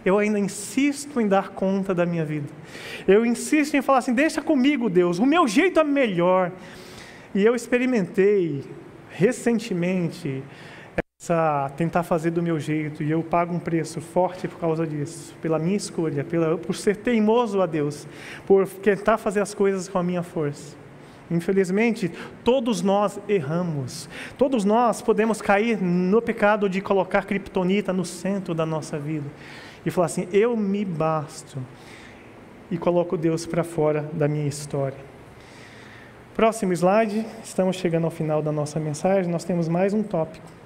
[0.06, 2.45] eu ainda insisto em dar conta da minha vida.
[3.08, 6.51] Eu insisto em falar assim, deixa comigo, Deus, o meu jeito é melhor.
[7.34, 8.64] E eu experimentei
[9.10, 10.43] recentemente
[11.30, 15.36] a tentar fazer do meu jeito e eu pago um preço forte por causa disso,
[15.42, 18.08] pela minha escolha, pela, por ser teimoso a Deus,
[18.46, 20.76] por tentar fazer as coisas com a minha força.
[21.30, 22.12] Infelizmente,
[22.44, 24.08] todos nós erramos.
[24.38, 29.26] Todos nós podemos cair no pecado de colocar criptonita no centro da nossa vida
[29.86, 31.58] e falar assim: eu me basto.
[32.70, 34.98] E coloco Deus para fora da minha história.
[36.36, 40.64] Próximo slide, estamos chegando ao final da nossa mensagem, nós temos mais um tópico.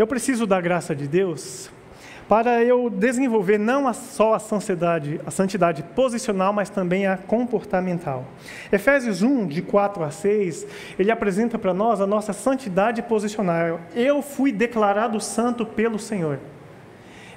[0.00, 1.68] Eu preciso da graça de Deus
[2.26, 8.24] para eu desenvolver não só a santidade, a santidade posicional, mas também a comportamental.
[8.72, 10.66] Efésios 1, de 4 a 6,
[10.98, 13.78] ele apresenta para nós a nossa santidade posicional.
[13.94, 16.38] Eu fui declarado santo pelo Senhor.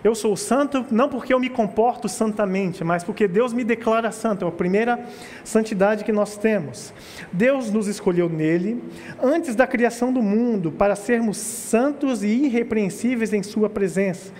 [0.03, 4.43] Eu sou santo não porque eu me comporto santamente, mas porque Deus me declara santo.
[4.43, 4.99] É a primeira
[5.45, 6.93] santidade que nós temos.
[7.31, 8.83] Deus nos escolheu nele
[9.21, 14.33] antes da criação do mundo para sermos santos e irrepreensíveis em Sua presença.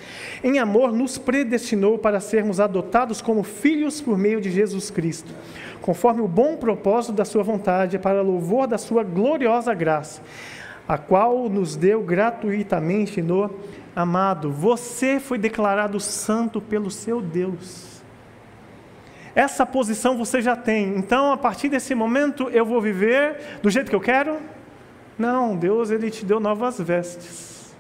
[0.44, 5.34] Em amor, nos predestinou para sermos adotados como filhos por meio de Jesus Cristo,
[5.82, 10.22] conforme o bom propósito da Sua vontade, para louvor da Sua gloriosa graça,
[10.88, 13.50] a qual nos deu gratuitamente no
[13.96, 18.02] Amado, você foi declarado santo pelo seu Deus.
[19.36, 20.96] Essa posição você já tem.
[20.98, 24.40] Então, a partir desse momento, eu vou viver do jeito que eu quero?
[25.18, 27.76] Não, Deus ele te deu novas vestes.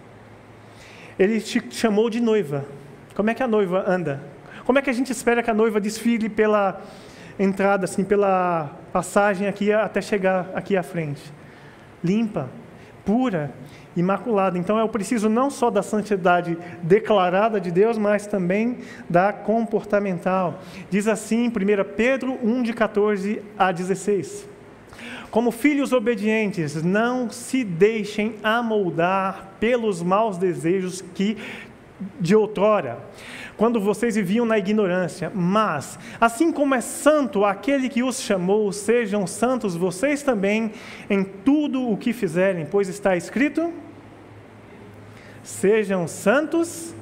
[1.18, 2.66] Ele te chamou de noiva.
[3.16, 4.22] Como é que a noiva anda?
[4.66, 6.80] Como é que a gente espera que a noiva desfile pela
[7.39, 11.22] entrada, assim, pela passagem aqui até chegar aqui à frente?
[12.04, 12.49] Limpa,
[13.06, 13.51] pura,
[13.95, 14.58] imaculada.
[14.58, 18.80] Então eu preciso não só da santidade declarada de Deus, mas também
[19.10, 20.60] da comportamental.
[20.89, 21.51] Diz assim 1
[21.95, 24.49] Pedro 1, de 14 a 16.
[25.30, 31.38] Como filhos obedientes, não se deixem amoldar pelos maus desejos que
[32.20, 32.99] de outrora,
[33.64, 35.32] quando vocês viviam na ignorância.
[35.34, 40.74] Mas, assim como é santo aquele que os chamou, sejam santos vocês também
[41.09, 43.72] em tudo o que fizerem, pois está escrito:
[45.41, 46.93] Sejam santos,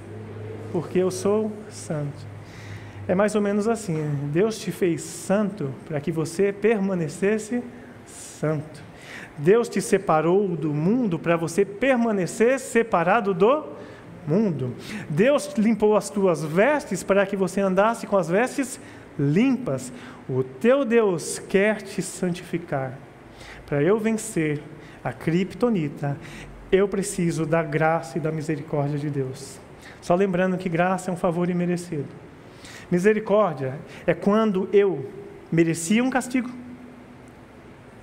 [0.71, 2.27] porque eu sou santo.
[3.07, 4.15] É mais ou menos assim: né?
[4.31, 7.63] Deus te fez santo para que você permanecesse
[8.05, 8.83] santo.
[9.35, 13.80] Deus te separou do mundo para você permanecer separado do mundo.
[15.09, 18.79] Deus limpou as tuas vestes para que você andasse com as vestes
[19.17, 19.91] limpas.
[20.29, 22.97] O teu Deus quer te santificar.
[23.65, 24.61] Para eu vencer
[25.03, 26.17] a criptonita,
[26.71, 29.59] eu preciso da graça e da misericórdia de Deus.
[30.01, 32.07] Só lembrando que graça é um favor imerecido.
[32.89, 35.09] Misericórdia é quando eu
[35.51, 36.49] merecia um castigo.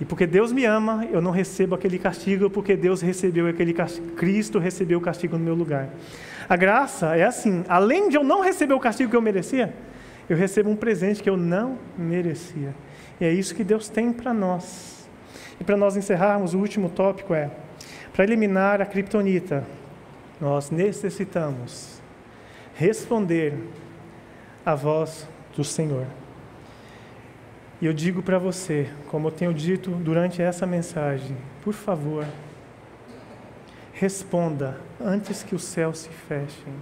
[0.00, 4.12] E porque Deus me ama, eu não recebo aquele castigo, porque Deus recebeu aquele castigo,
[4.12, 5.88] Cristo recebeu o castigo no meu lugar.
[6.48, 9.74] A graça é assim, além de eu não receber o castigo que eu merecia,
[10.28, 12.74] eu recebo um presente que eu não merecia.
[13.20, 15.08] E é isso que Deus tem para nós.
[15.60, 17.50] E para nós encerrarmos, o último tópico é:
[18.12, 19.64] para eliminar a criptonita,
[20.40, 22.00] nós necessitamos
[22.74, 23.54] responder
[24.64, 25.26] à voz
[25.56, 26.06] do Senhor.
[27.80, 32.26] E eu digo para você, como eu tenho dito durante essa mensagem, por favor,
[33.92, 36.72] responda antes que os céus se fechem.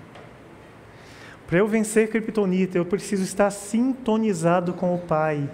[1.47, 5.49] Para eu vencer a criptonita, eu preciso estar sintonizado com o Pai.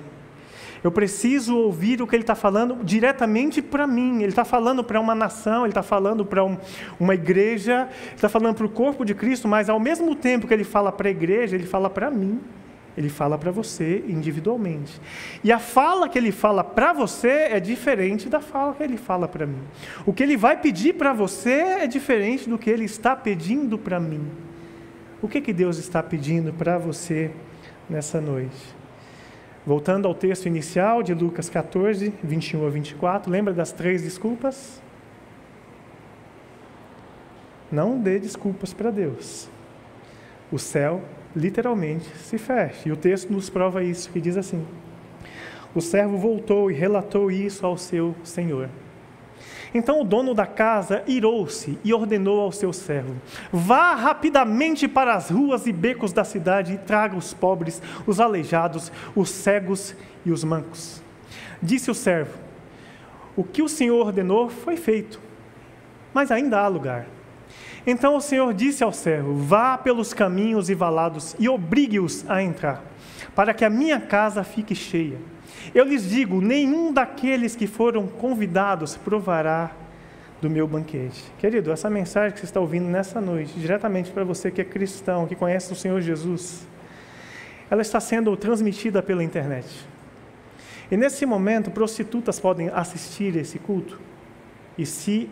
[0.82, 4.18] Eu preciso ouvir o que ele está falando diretamente para mim.
[4.18, 6.57] Ele está falando para uma nação, ele está falando para um,
[6.99, 10.55] uma igreja, ele está falando para o corpo de Cristo, mas ao mesmo tempo que
[10.55, 12.40] ele fala para a igreja, ele fala para mim.
[12.97, 15.01] Ele fala para você individualmente.
[15.43, 19.26] E a fala que ele fala para você é diferente da fala que ele fala
[19.26, 19.62] para mim.
[20.05, 23.99] O que ele vai pedir para você é diferente do que ele está pedindo para
[23.99, 24.26] mim.
[25.22, 27.30] O que, que Deus está pedindo para você
[27.88, 28.74] nessa noite?
[29.64, 34.82] Voltando ao texto inicial de Lucas 14, 21 a 24, lembra das três desculpas?
[37.70, 39.49] Não dê desculpas para Deus.
[40.51, 41.01] O céu
[41.34, 42.88] literalmente se fecha.
[42.88, 44.64] E o texto nos prova isso, que diz assim:
[45.74, 48.68] O servo voltou e relatou isso ao seu senhor.
[49.74, 53.16] Então o dono da casa irou-se e ordenou ao seu servo:
[53.50, 58.92] Vá rapidamente para as ruas e becos da cidade e traga os pobres, os aleijados,
[59.16, 61.02] os cegos e os mancos.
[61.62, 62.36] Disse o servo:
[63.34, 65.18] O que o senhor ordenou foi feito,
[66.12, 67.06] mas ainda há lugar.
[67.86, 72.82] Então o Senhor disse ao servo: Vá pelos caminhos e valados e obrigue-os a entrar,
[73.34, 75.18] para que a minha casa fique cheia.
[75.74, 79.72] Eu lhes digo: nenhum daqueles que foram convidados provará
[80.40, 81.22] do meu banquete.
[81.38, 85.26] Querido, essa mensagem que você está ouvindo nessa noite, diretamente para você que é cristão,
[85.26, 86.66] que conhece o Senhor Jesus,
[87.70, 89.68] ela está sendo transmitida pela internet.
[90.90, 94.00] E nesse momento, prostitutas podem assistir esse culto
[94.76, 95.30] e se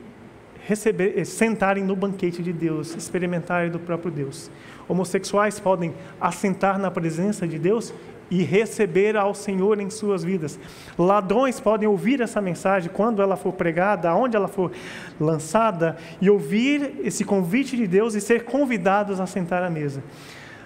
[0.67, 4.51] receber, eh, sentarem no banquete de Deus, experimentarem do próprio Deus.
[4.89, 7.93] Homossexuais podem assentar na presença de Deus
[8.31, 10.59] e receber ao Senhor em suas vidas.
[10.97, 14.71] Ladrões podem ouvir essa mensagem quando ela for pregada, aonde ela for
[15.19, 20.03] lançada, e ouvir esse convite de Deus e ser convidados a sentar à mesa.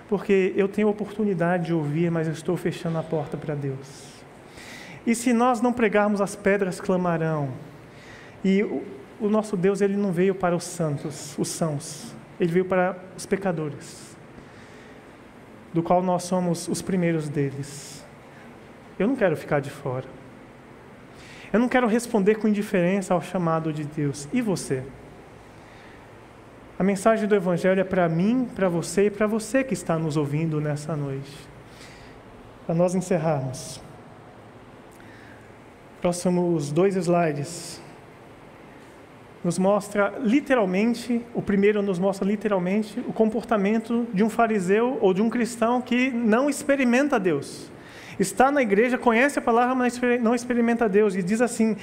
[0.09, 4.15] Porque eu tenho oportunidade de ouvir, mas eu estou fechando a porta para Deus.
[5.07, 7.49] E se nós não pregarmos, as pedras clamarão.
[8.45, 8.63] E
[9.21, 13.25] o nosso Deus ele não veio para os santos, os sãos, ele veio para os
[13.25, 14.17] pecadores,
[15.73, 18.05] do qual nós somos os primeiros deles.
[18.99, 20.07] Eu não quero ficar de fora.
[21.53, 24.29] Eu não quero responder com indiferença ao chamado de Deus.
[24.33, 24.83] E você?
[26.79, 30.17] A mensagem do Evangelho é para mim, para você e para você que está nos
[30.17, 31.31] ouvindo nessa noite.
[32.67, 33.81] Para nós encerrarmos.
[36.01, 37.81] Próximos dois slides
[39.45, 45.21] nos mostra literalmente, o primeiro nos mostra literalmente o comportamento de um fariseu ou de
[45.21, 47.71] um cristão que não experimenta Deus.
[48.19, 51.15] Está na igreja, conhece a palavra, mas não experimenta Deus.
[51.15, 51.77] E diz assim: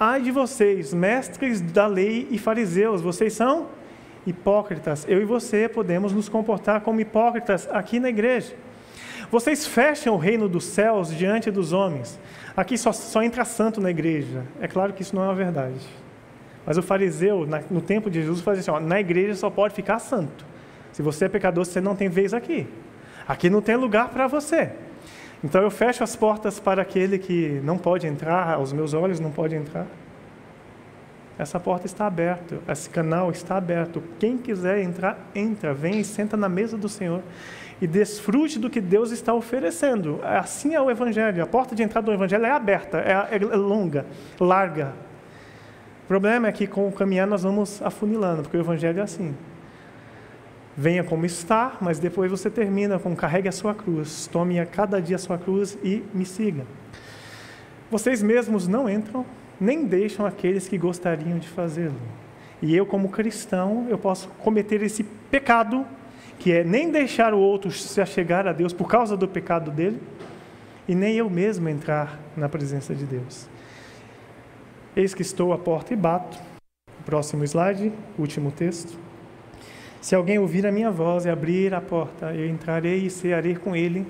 [0.00, 3.68] Ai de vocês, mestres da lei e fariseus, vocês são
[4.26, 5.04] hipócritas.
[5.06, 8.54] Eu e você podemos nos comportar como hipócritas aqui na igreja.
[9.30, 12.18] Vocês fecham o reino dos céus diante dos homens.
[12.56, 14.44] Aqui só, só entra santo na igreja.
[14.60, 16.03] É claro que isso não é uma verdade.
[16.66, 19.98] Mas o fariseu, no tempo de Jesus, fazia assim: ó, na igreja só pode ficar
[19.98, 20.44] santo.
[20.92, 22.66] Se você é pecador, você não tem vez aqui.
[23.26, 24.70] Aqui não tem lugar para você.
[25.42, 29.30] Então eu fecho as portas para aquele que não pode entrar, aos meus olhos não
[29.30, 29.86] pode entrar.
[31.38, 34.02] Essa porta está aberta, esse canal está aberto.
[34.20, 37.22] Quem quiser entrar, entra, vem e senta na mesa do Senhor
[37.80, 40.20] e desfrute do que Deus está oferecendo.
[40.22, 41.42] Assim é o Evangelho.
[41.42, 44.06] A porta de entrada do Evangelho é aberta, é, é longa,
[44.38, 44.92] larga,
[46.04, 49.34] o problema é que com o caminhar nós vamos afunilando, porque o Evangelho é assim.
[50.76, 55.00] Venha como está, mas depois você termina com carregue a sua cruz, tome a cada
[55.00, 56.66] dia a sua cruz e me siga.
[57.90, 59.24] Vocês mesmos não entram,
[59.58, 61.96] nem deixam aqueles que gostariam de fazê-lo.
[62.60, 65.86] E eu, como cristão, eu posso cometer esse pecado,
[66.38, 70.02] que é nem deixar o outro se achegar a Deus por causa do pecado dele,
[70.86, 73.53] e nem eu mesmo entrar na presença de Deus.
[74.96, 76.38] Eis que estou à porta e bato.
[77.04, 78.96] Próximo slide, último texto.
[80.00, 83.74] Se alguém ouvir a minha voz e abrir a porta, eu entrarei e cearei com
[83.74, 84.06] ele,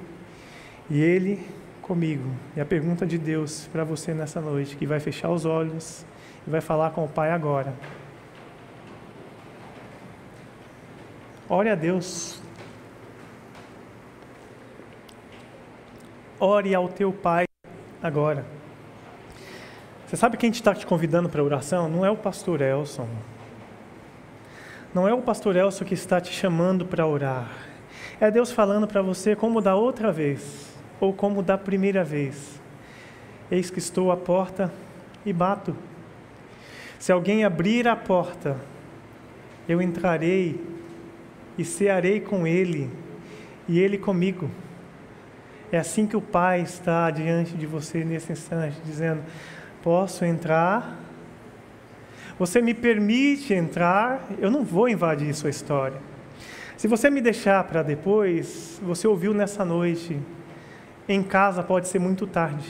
[0.91, 1.41] e ele
[1.81, 2.29] comigo.
[2.55, 6.05] E a pergunta de Deus para você nessa noite, que vai fechar os olhos
[6.47, 7.73] e vai falar com o Pai agora.
[11.49, 12.43] Ore a Deus.
[16.39, 17.45] Ore ao teu Pai
[18.03, 18.45] agora.
[20.15, 21.89] Você sabe quem está te convidando para oração?
[21.89, 23.09] Não é o pastor Elson.
[24.95, 27.51] Não é o pastor Elson que está te chamando para orar.
[28.21, 32.63] É Deus falando para você como da outra vez, ou como da primeira vez.
[33.51, 34.73] Eis que estou à porta
[35.27, 35.77] e bato.
[36.97, 38.57] Se alguém abrir a porta,
[39.69, 40.65] eu entrarei
[41.59, 42.89] e cearei com ele,
[43.67, 44.49] e ele comigo.
[45.73, 49.21] É assim que o Pai está diante de você nesse instante, dizendo:
[49.85, 50.97] Posso entrar?
[52.39, 54.27] Você me permite entrar?
[54.39, 56.01] Eu não vou invadir sua história.
[56.75, 60.19] Se você me deixar para depois, você ouviu nessa noite,
[61.07, 62.67] em casa pode ser muito tarde.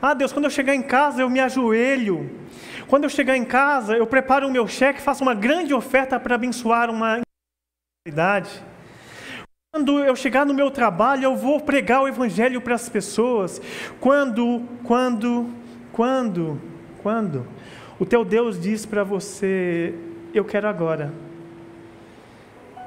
[0.00, 2.30] Ah, Deus, quando eu chegar em casa eu me ajoelho.
[2.86, 6.36] Quando eu chegar em casa eu preparo o meu cheque, faço uma grande oferta para
[6.36, 7.22] abençoar uma
[8.06, 8.62] idade.
[9.74, 13.60] Quando eu chegar no meu trabalho, eu vou pregar o Evangelho para as pessoas.
[14.00, 15.52] Quando, quando,
[15.96, 16.60] quando,
[17.02, 17.46] quando
[17.98, 19.94] o teu Deus diz para você:
[20.34, 21.10] Eu quero agora.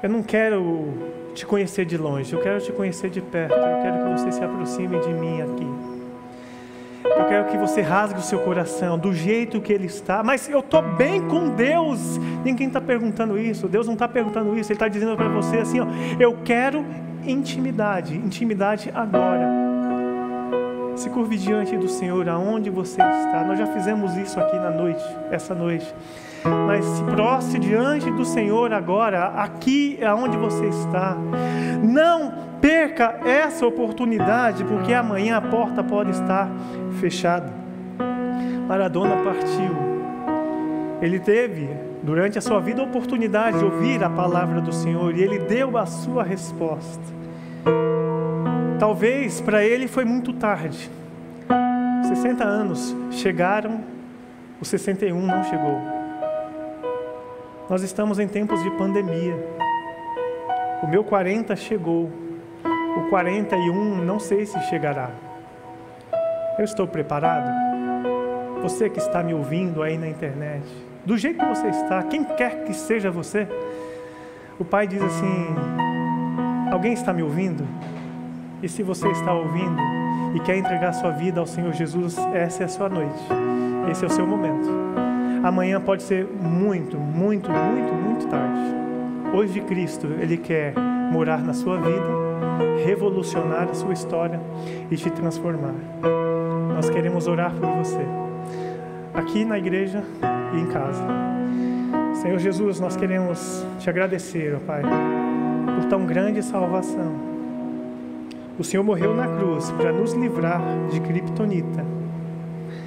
[0.00, 0.94] Eu não quero
[1.34, 3.54] te conhecer de longe, eu quero te conhecer de perto.
[3.54, 5.66] Eu quero que você se aproxime de mim aqui.
[7.04, 10.22] Eu quero que você rasgue o seu coração do jeito que ele está.
[10.22, 12.18] Mas eu estou bem com Deus.
[12.44, 13.68] Ninguém está perguntando isso.
[13.68, 14.70] Deus não está perguntando isso.
[14.70, 15.86] Ele está dizendo para você assim: ó,
[16.18, 16.86] eu quero
[17.26, 18.14] intimidade.
[18.16, 19.59] Intimidade agora.
[20.96, 23.44] Se curve diante do Senhor, aonde você está.
[23.46, 25.94] Nós já fizemos isso aqui na noite, essa noite.
[26.66, 31.16] Mas se prostre diante do Senhor agora, aqui é onde você está.
[31.82, 36.48] Não perca essa oportunidade, porque amanhã a porta pode estar
[37.00, 37.52] fechada.
[38.68, 39.90] Maradona partiu.
[41.02, 41.68] Ele teve,
[42.02, 45.76] durante a sua vida, a oportunidade de ouvir a palavra do Senhor e ele deu
[45.78, 47.02] a sua resposta.
[48.80, 50.90] Talvez para ele foi muito tarde.
[52.08, 53.84] 60 anos chegaram,
[54.58, 55.78] o 61 não chegou.
[57.68, 59.36] Nós estamos em tempos de pandemia.
[60.82, 62.10] O meu 40 chegou,
[62.96, 65.10] o 41 não sei se chegará.
[66.58, 67.50] Eu estou preparado?
[68.62, 70.64] Você que está me ouvindo aí na internet,
[71.04, 73.46] do jeito que você está, quem quer que seja você,
[74.58, 75.54] o Pai diz assim:
[76.72, 77.68] Alguém está me ouvindo?
[78.62, 79.80] E se você está ouvindo
[80.34, 83.20] e quer entregar sua vida ao Senhor Jesus, essa é a sua noite,
[83.90, 84.68] esse é o seu momento.
[85.42, 88.74] Amanhã pode ser muito, muito, muito, muito tarde.
[89.34, 90.74] Hoje, Cristo, Ele quer
[91.10, 92.30] morar na sua vida
[92.84, 94.40] revolucionar a sua história
[94.90, 95.74] e te transformar.
[96.74, 98.04] Nós queremos orar por você,
[99.14, 100.02] aqui na igreja
[100.54, 101.04] e em casa.
[102.14, 107.39] Senhor Jesus, nós queremos te agradecer, ó Pai, por tão grande salvação.
[108.60, 111.82] O Senhor morreu na cruz para nos livrar de Kryptonita,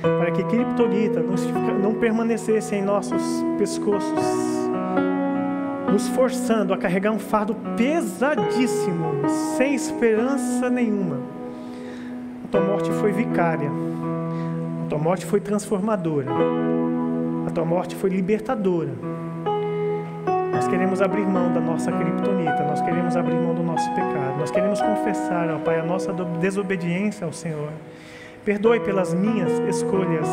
[0.03, 1.19] para que Kryptonita
[1.81, 3.23] não permanecesse em nossos
[3.57, 4.13] pescoços
[5.91, 11.17] nos forçando a carregar um fardo pesadíssimo, sem esperança nenhuma.
[12.45, 13.71] A tua morte foi vicária,
[14.85, 16.29] a tua morte foi transformadora,
[17.47, 18.91] a tua morte foi libertadora.
[20.73, 24.81] Queremos abrir mão da nossa criptonita, nós queremos abrir mão do nosso pecado, nós queremos
[24.81, 26.11] confessar, ó Pai, a nossa
[26.41, 27.69] desobediência ao Senhor.
[28.43, 30.27] Perdoe pelas minhas escolhas,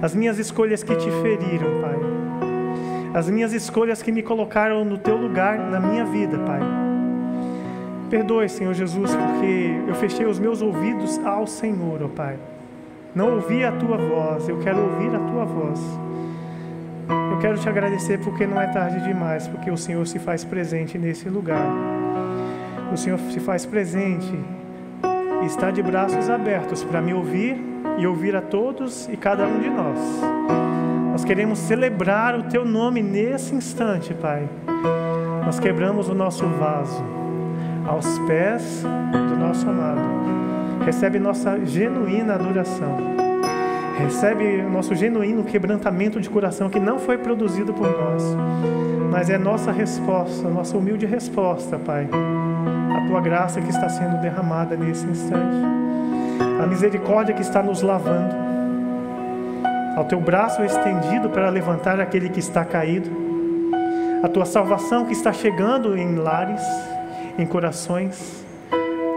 [0.00, 1.98] as minhas escolhas que te feriram, Pai
[3.12, 6.60] as minhas escolhas que me colocaram no teu lugar na minha vida, Pai.
[8.08, 12.38] Perdoe, Senhor Jesus, porque eu fechei os meus ouvidos ao Senhor, ó Pai.
[13.14, 15.80] Não ouvi a tua voz, eu quero ouvir a tua voz.
[17.42, 21.28] Quero te agradecer porque não é tarde demais, porque o Senhor se faz presente nesse
[21.28, 21.66] lugar.
[22.92, 24.32] O Senhor se faz presente
[25.42, 27.60] e está de braços abertos para me ouvir
[27.98, 29.98] e ouvir a todos e cada um de nós.
[31.10, 34.48] Nós queremos celebrar o Teu nome nesse instante, Pai.
[35.44, 37.04] Nós quebramos o nosso vaso
[37.88, 40.00] aos pés do nosso amado.
[40.84, 43.21] Recebe nossa genuína adoração.
[43.98, 48.22] Recebe o nosso genuíno quebrantamento de coração que não foi produzido por nós,
[49.10, 52.08] mas é nossa resposta, nossa humilde resposta, Pai.
[52.10, 55.56] A tua graça que está sendo derramada nesse instante.
[56.62, 58.42] A misericórdia que está nos lavando
[59.96, 63.10] ao teu braço estendido para levantar aquele que está caído,
[64.22, 66.62] a tua salvação que está chegando em lares,
[67.38, 68.44] em corações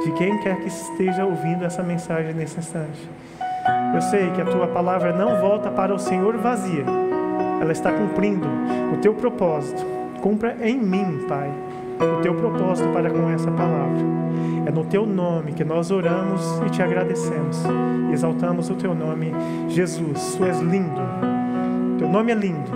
[0.03, 3.09] de quem quer que esteja ouvindo essa mensagem nesse instante.
[3.93, 6.85] Eu sei que a tua palavra não volta para o Senhor vazia,
[7.61, 8.47] ela está cumprindo
[8.93, 9.85] o teu propósito.
[10.21, 11.51] Cumpra em mim, Pai,
[11.99, 14.03] o teu propósito para com essa palavra.
[14.65, 17.63] É no teu nome que nós oramos e te agradecemos.
[18.11, 19.31] Exaltamos o teu nome,
[19.69, 20.35] Jesus.
[20.35, 21.01] Tu és lindo.
[21.97, 22.71] Teu nome é lindo.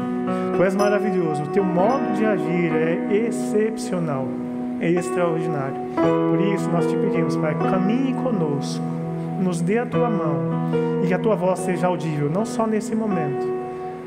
[0.56, 1.44] Tu és maravilhoso.
[1.44, 4.28] O teu modo de agir é excepcional,
[4.80, 5.82] é extraordinário.
[6.30, 8.99] Por isso nós te pedimos, Pai, caminhe conosco.
[9.40, 10.36] Nos dê a tua mão
[11.04, 13.48] e que a tua voz seja audível, não só nesse momento,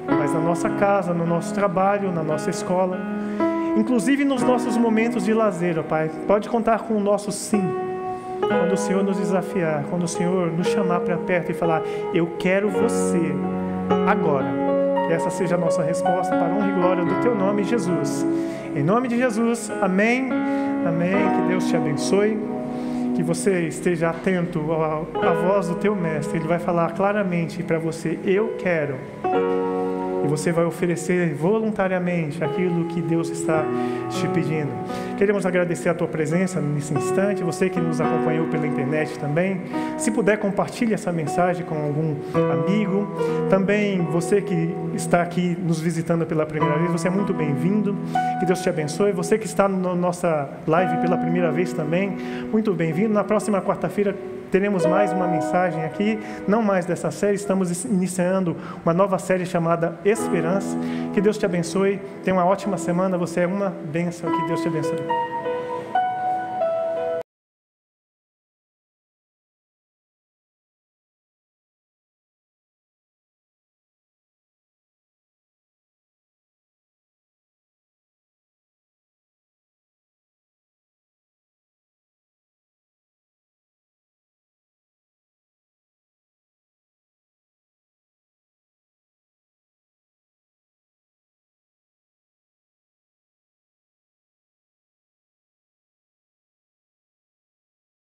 [0.07, 2.99] mas na nossa casa, no nosso trabalho, na nossa escola
[3.76, 6.11] inclusive nos nossos momentos de lazer, ó Pai.
[6.26, 7.62] Pode contar com o nosso sim.
[8.41, 12.35] Quando o Senhor nos desafiar, quando o Senhor nos chamar para perto e falar, eu
[12.39, 13.35] quero você
[14.07, 14.47] agora.
[15.07, 18.26] Que essa seja a nossa resposta para a honra e glória do Teu nome, Jesus.
[18.74, 20.28] Em nome de Jesus, amém,
[20.87, 21.14] amém.
[21.37, 22.51] Que Deus te abençoe.
[23.14, 26.38] Que você esteja atento à voz do Teu Mestre.
[26.38, 28.96] Ele vai falar claramente para você: Eu quero
[30.24, 33.64] e você vai oferecer voluntariamente aquilo que Deus está
[34.08, 34.72] te pedindo.
[35.16, 39.60] Queremos agradecer a tua presença nesse instante, você que nos acompanhou pela internet também.
[39.96, 42.16] Se puder, compartilhe essa mensagem com algum
[42.52, 43.08] amigo.
[43.48, 47.96] Também você que está aqui nos visitando pela primeira vez, você é muito bem-vindo.
[48.40, 49.12] Que Deus te abençoe.
[49.12, 52.16] Você que está na nossa live pela primeira vez também,
[52.50, 53.14] muito bem-vindo.
[53.14, 54.16] Na próxima quarta-feira
[54.52, 58.54] teremos mais uma mensagem aqui, não mais dessa série, estamos iniciando
[58.84, 60.76] uma nova série chamada Esperança.
[61.14, 64.68] Que Deus te abençoe, tenha uma ótima semana, você é uma bênção, que Deus te
[64.68, 65.01] abençoe.
[65.09, 65.41] Thank you.